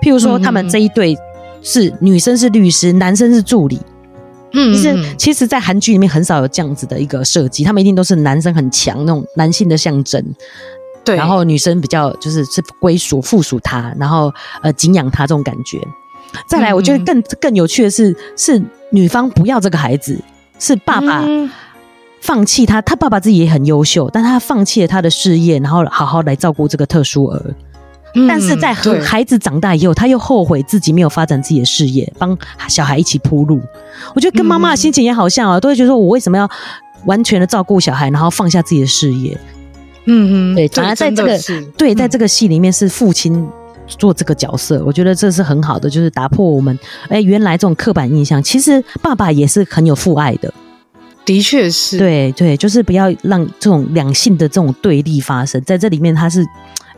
[0.01, 1.17] 譬如说，他们这一对
[1.61, 3.79] 是女生是律师，男生是助理。
[4.53, 10.23] 嗯，其实其实，在韩剧里面很少有这样子的一个设计，他们一定都是男生很强那种男性的象征，
[11.03, 15.79] 对，然后女生比较就是是归属附属他，然后呃敬仰他这种感觉。
[16.47, 20.17] 再来，我觉得更更有趣的是，是女方不要这个孩子，
[20.59, 21.23] 是爸爸
[22.21, 27.55] 放弃他，他爸爸自己也很优秀，但他放弃了他的事业，然后好好来照顾这个特殊儿。
[28.27, 32.35] 但是在和孩子长大以后，他又后悔自己没有发展自己的事业，帮
[32.67, 33.61] 小孩一起铺路。
[34.15, 36.49] 我觉得跟妈妈的心情也好像啊，嗯、都会觉得说我为什么要
[37.05, 39.37] 完全的照顾小孩，然后放下自己的事业？
[40.05, 41.39] 嗯嗯，对，反而在这个
[41.77, 43.47] 对，在这个戏里面是父亲
[43.85, 50.51] 做这个角色，嗯、我觉得这是很好的，就是打破我们哎、欸、原来这种刻板印象，其实爸爸也是很有父爱的。
[51.25, 56.43] 的确是，对对，就是不要让这种两性的这种对立发生，在这里面他是。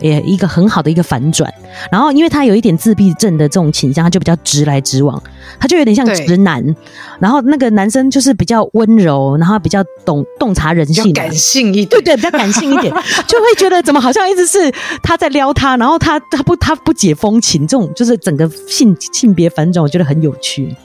[0.02, 1.52] 也一个很好的一个反转，
[1.92, 5.22] 然后因为他有一点自闭症的这种倾向，他就比较直来直往，
[5.60, 6.76] 他就有点像直男。
[7.20, 12.94] 然后那个男生就是比较温柔，然后比较懂洞察人性，感性一点，对对，比较感性一点，
[13.28, 14.72] 就会觉得怎么好像一直是
[15.04, 20.76] 他在撩他，然后他他不他不解风情，这种就是整个性性别反转，我觉得很有趣。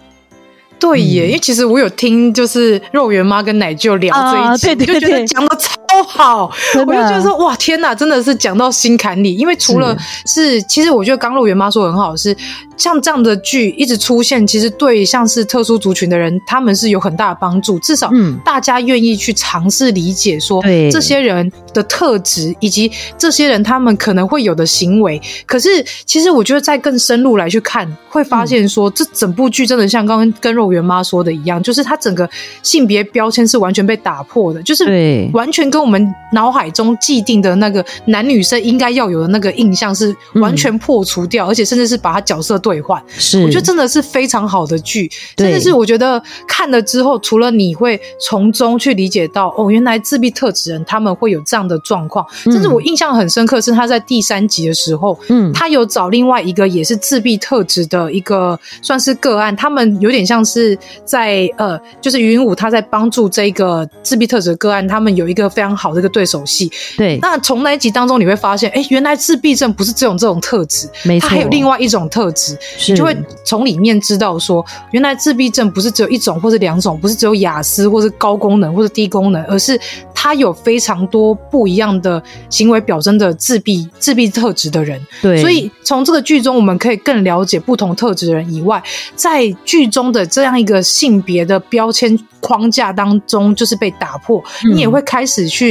[0.79, 5.75] 对耶，嗯、因为其实我有听，就是肉圆妈跟奶舅聊这一集，啊、对对对，就觉得讲的超
[6.05, 9.35] 好，的我就觉得说哇天哪，真的是讲到心坎里。
[9.35, 12.37] 因为除了是，是其实我觉得刚肉圆妈说的很好是。
[12.77, 17.79] 像这样的剧一直出现，其实对像是特殊族群的人，他们是有很大的帮助。
[17.79, 18.11] 至少，
[18.45, 25.19] 大家愿意去尝试理解说，这些人的特质以及这些人他们可能会有的行为。
[25.47, 32.29] 可是，其实我觉得再更深入来去看，会发现说，这整部剧真的像刚刚跟肉圆妈说的一样，就是它整个
[32.63, 42.57] 性别标签是完全被打破的，就是完全跟我们脑海中既定的那个男女生应该要有的那个印象是完全破除掉，而且甚至是把他角色。
[42.67, 43.01] 兑换。
[43.17, 67.19] 是，我觉得真的是非常好的剧，真的是我觉得看了之后，除了你会从中去理解到哦，原来自闭特质人他们会有这样的状况，甚至我印象很深刻是他在第三集的时候，嗯，他有找另外一个也是自闭特质的一个算是个案，他们有点像是在呃，就是云武他在帮助这个自闭特质的个案，他们有一个非常好的一个对手戏，对。
[67.21, 72.57] 那从那一集当中你会发现，哎，原来自闭症不是只有这种特质，没错，他还有另外一种特质。
[72.79, 79.79] 是你就会从里面知道说，原来自闭症不是只有一种或者两种，不是只有雅思或是高功能或者低功能，而是
[80.15, 85.01] 他有非常多不一样的行为表征的自闭自闭特质的人。
[85.23, 88.83] 对，所以从这个剧中，我们可以更了解不同特质的人以外，
[89.15, 95.66] 在剧中的这样一个性别的标签框架当中，就是被打破，嗯、你也会开始去。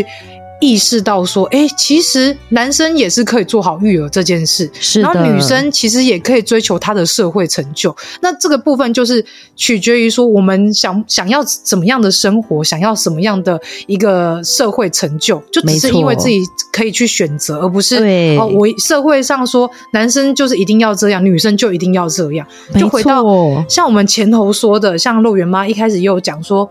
[0.62, 5.02] 意识到说，哎、欸，其实男生也是可以做好育儿这件事，是。
[5.02, 7.94] 然后女生其实也可以追求她的社会成就。
[8.22, 9.24] 那这个部分就是
[9.58, 16.40] 取决于说，我们想想要怎么样的生活，想要什么样的一个社会成就，就只是因为自己
[16.72, 17.98] 可以去选择，而不是
[18.40, 22.48] 哦，我社会上说男生就是一定要这样，女生就一定要这样。
[22.80, 23.26] 就回到
[23.68, 26.68] 像我们前头说的，像肉圆妈一开始也有讲说。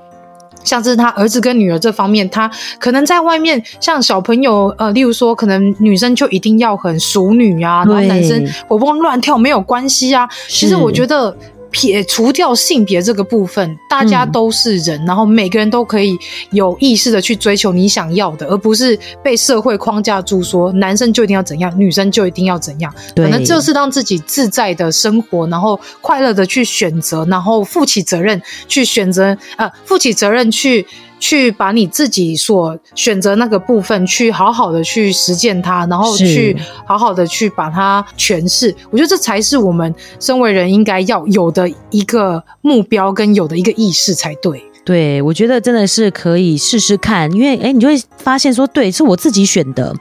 [0.65, 2.51] 像是他儿子跟女儿这方面，他
[2.81, 10.29] 可能在外面，像小朋友，呃，例如说，可能女生就一定要很淑女啊，然后男生活蹦乱跳没有关系啊。
[10.49, 11.37] 其实我觉得。
[11.75, 16.17] 撇除掉性别这个部分，大家都是人，嗯、然后每个人都可以
[16.53, 22.95] 有意识的去追求你想要的，而不是被社会框架住说男生就一定要怎样，女生就一定要怎样。
[23.13, 30.87] 对，可能就是让自己自在的生活，然后快乐的去选择，然后负起责任去选择，呃，负起责任去。
[31.25, 36.55] 去把你自己所选择那个部分，去好好的去实践它，然后去
[36.85, 38.75] 好好的去把它诠释。
[38.91, 44.63] 我觉得这才是我们身为人应该要有的一个目标，跟有的一个意识才对。
[44.85, 49.97] 对，我觉得真的是可以试试看，因为诶，你就会发现说，对，是我自己选的。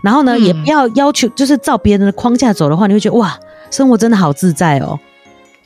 [0.00, 3.36] 然后呢，嗯、也不要要求，就是照别人的框架走的话，你会觉得哇，
[3.68, 4.96] 生活真的好自在哦，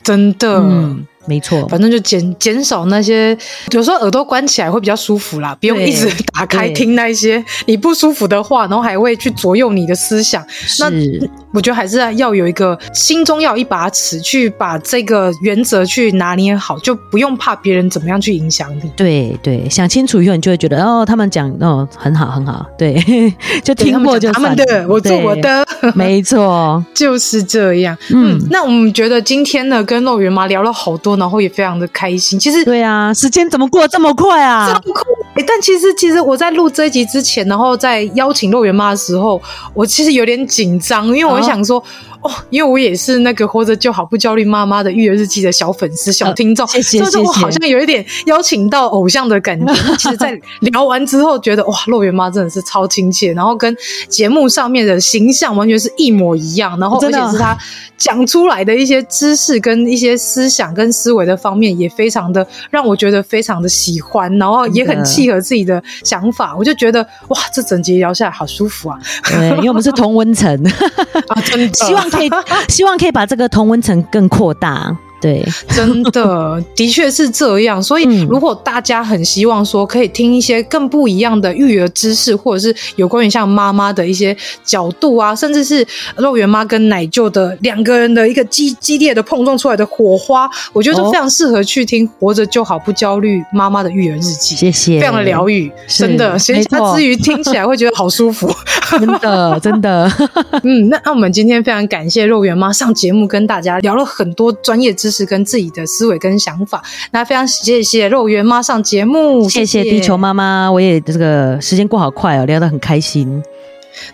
[0.01, 0.57] 真的。
[0.57, 3.37] 嗯没错，反正就减减少那些，
[3.71, 10.45] 有时候耳朵关起来会比较舒服啦，不用一直打开听那些你不舒服的话，然后还会去左右你的思想。
[10.49, 18.91] 是那我觉得还是要有一个心中要有一把尺，去把这个原则去拿捏好，就不用怕别人怎么样去影响你。
[18.97, 23.01] 对对，想清楚以后，你就会觉得哦，他们讲哦很好很好，对，
[23.63, 25.65] 就听过就他们，的，我做我的，
[25.95, 27.97] 没错， 就是这样。
[28.09, 31.12] 嗯，嗯，那我们觉得今天呢，跟肉圆妈聊了好多。
[31.17, 32.39] 然后也非常的开心。
[32.39, 34.67] 其实，对啊，时间怎么过得这么快啊？
[34.67, 35.03] 这么快！
[35.47, 39.41] 但其实，其实我在录这一集之前，然后在邀请肉圆妈的时候，
[39.73, 41.79] 我其实有点紧张，因为我想说。
[41.79, 41.83] 哦
[42.23, 47.19] 哦，因为我也是那个活着就好不焦虑妈妈的育儿日记的小粉丝、小听众，谢谢谢谢。
[47.19, 49.73] 我好像有一点邀请到偶像的感觉。
[49.97, 53.75] 其实，在聊完之后，觉得哇，洛元妈真的是超亲切，然后跟
[54.07, 57.57] 节目上面的形象完全是一模一样，然后而且是她
[57.97, 66.55] 讲出来的一些知识跟一些思想跟思维的方面，也非常的让我觉得非常的喜欢，然后也很契合自己的想法。
[66.57, 68.99] 我就觉得哇，这整集聊下来好舒服啊！
[69.25, 70.49] 对，因为我们是同温层，
[71.27, 72.29] 啊，真的 希望可以，
[72.69, 74.95] 希望可以把这个同温层更扩大。
[75.23, 77.81] 对，真的 的确是这样。
[77.81, 94.55] 所以，如果大家很希望说可以听一些更不一样的育儿知识，或者是有关于像妈妈的一些角度啊，甚至是肉圆妈跟奶舅的两个人的一个激激烈的碰撞出来的火花，我觉得都非常适合去听《活着就好不焦虑妈妈的育儿日记》。
[94.59, 96.37] 谢谢，非常的疗愈，真的。
[96.37, 98.53] 所以它之余听起来会觉得好舒服，
[98.99, 100.11] 真 的真的。
[100.63, 105.12] 嗯，那那我们今天非常感谢肉圆妈上节目跟大家聊了很多专业知识。
[105.13, 113.41] 是跟自己的思维跟想法，那非常谢谢肉圆妈上节目，谢谢地球妈妈，我也这个时间过好快哦，聊得很开心，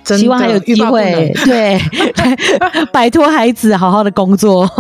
[0.06, 1.80] 希望还有机会对
[2.92, 4.70] 摆脱孩子，好好的工作。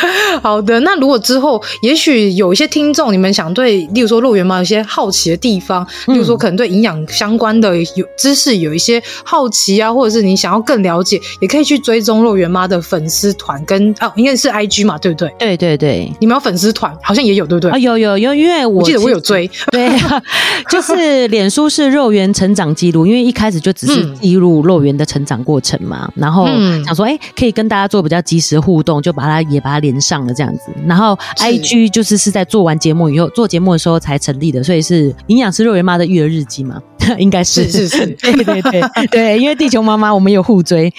[0.42, 15.32] 好的，那如果之后也许有一些听众，你们想对，例如说肉圆妈有些好奇的地方，例如说可能对营养相关的有知识有一些好奇啊，或者是你想要更了解，也可以去追踪肉圆妈的粉丝团跟哦，应该是 IG 嘛，对不对？
[15.38, 17.70] 对对对，你们有粉丝团，好像也有，对不对？
[17.70, 19.88] 啊，有有有，因为我，我记得我有追，对，
[20.70, 26.46] 就是脸书是肉圆成长记录，因为一开始就只是记录肉圆的成长过程嘛，然后
[26.84, 36.80] 想说，哎，可以跟大家做比较及时的互动，就把它也把它连上了这样子，然后 I G 就是是在做完节目以后做节目的时候才成立的，所以是营养师肉圆妈的育儿日记嘛，
[37.18, 37.68] 应该是。
[37.68, 38.82] 是是是，对对 对。
[39.10, 40.92] 对，因为地球妈妈我们有互追，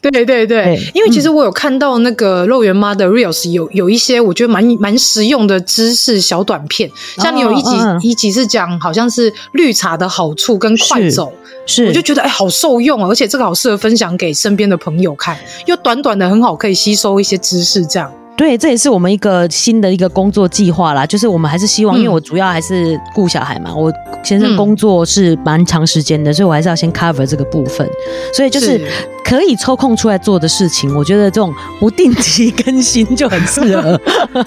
[0.00, 0.46] 对对对。
[0.46, 11.32] 对，因为其实我有看到那个肉圆妈的 Reels 有有一些我觉得蛮蛮实用的知识小短片，像你有一集、哦、一集是讲好像是绿茶的好处跟快走，
[11.66, 15.36] 是，是我就觉得哎好受用，而且这个好适合分享给身边的朋友看，
[15.66, 17.99] 又短短的很好可以吸收一些知识这样。
[18.40, 21.04] 对，这也是我们一个新的一个工作计划啦。
[21.04, 23.92] 就是我们还是希望，因为我主要还是顾小孩嘛，我
[24.24, 27.86] 先生工作是蛮长时间的，所以我还是要先 cover 这个部分。
[28.32, 28.80] 所以就是
[29.22, 34.00] 可以抽空出来做的事情，我觉得这种不定期更新就很适合，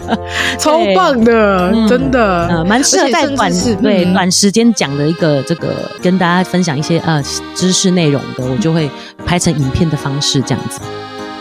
[0.58, 5.70] 超棒的，真的，嗯，蛮适合在短对短时间讲的一个这个
[6.02, 7.24] 跟大家分享一些呃
[7.54, 8.90] 知识内容的，我就会
[9.24, 10.82] 拍成影片的方式这样子。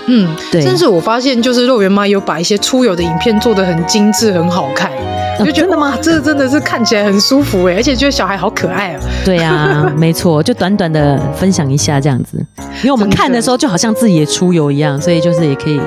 [0.07, 4.91] 嗯，对，甚至我发现，就是肉圆妈有把一些出游的影片做的很精致、很好看，
[5.39, 9.01] 我就觉得哇，这真的是看起来很舒服哎，而且觉得小孩好可爱啊。
[9.25, 12.37] 对啊， 没错，就短短的分享一下这样子，
[12.83, 15.81] 因为我们看的时候就好像自己也出游一样，所以就是也可以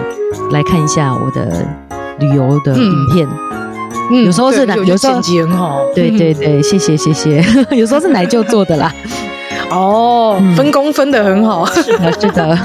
[0.51, 1.65] 来看一下我的
[2.19, 3.27] 旅游的影片。
[4.11, 5.81] 嗯，有时候是奶，有时候剪辑很好。
[5.93, 7.43] 对对对，谢谢谢谢，
[7.75, 8.93] 有时候是奶舅做的啦。
[9.71, 12.57] 哦，分工分的很好，是的，是的，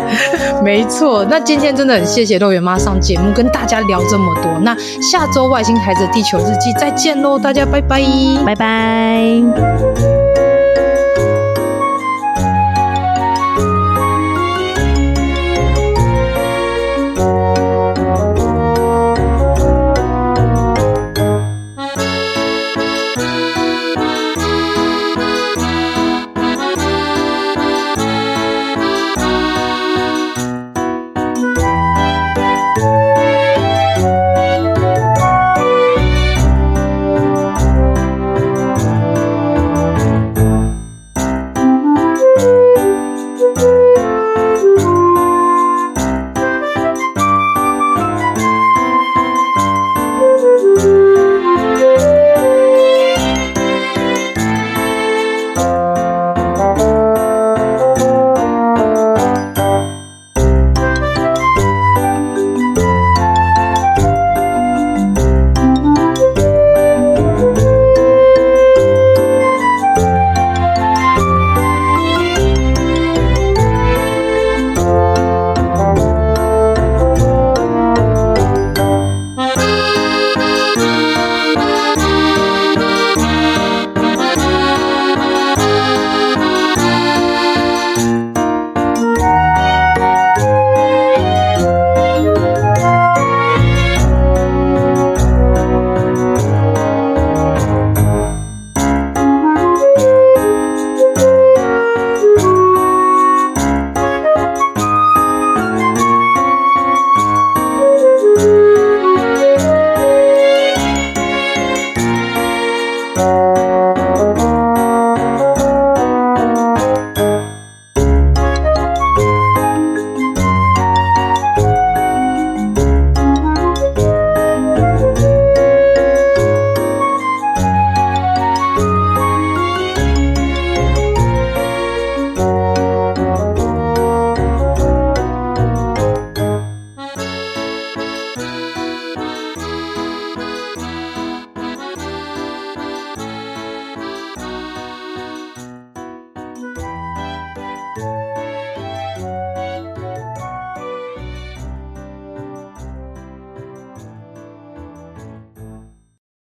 [0.64, 1.24] 没错。
[1.28, 4.50] 那今天真的很谢谢肉圆妈上节目跟大家聊这么多。
[4.62, 8.00] 那下周外星孩子的地球日记再见喽，大家拜拜，
[8.44, 10.09] 拜拜。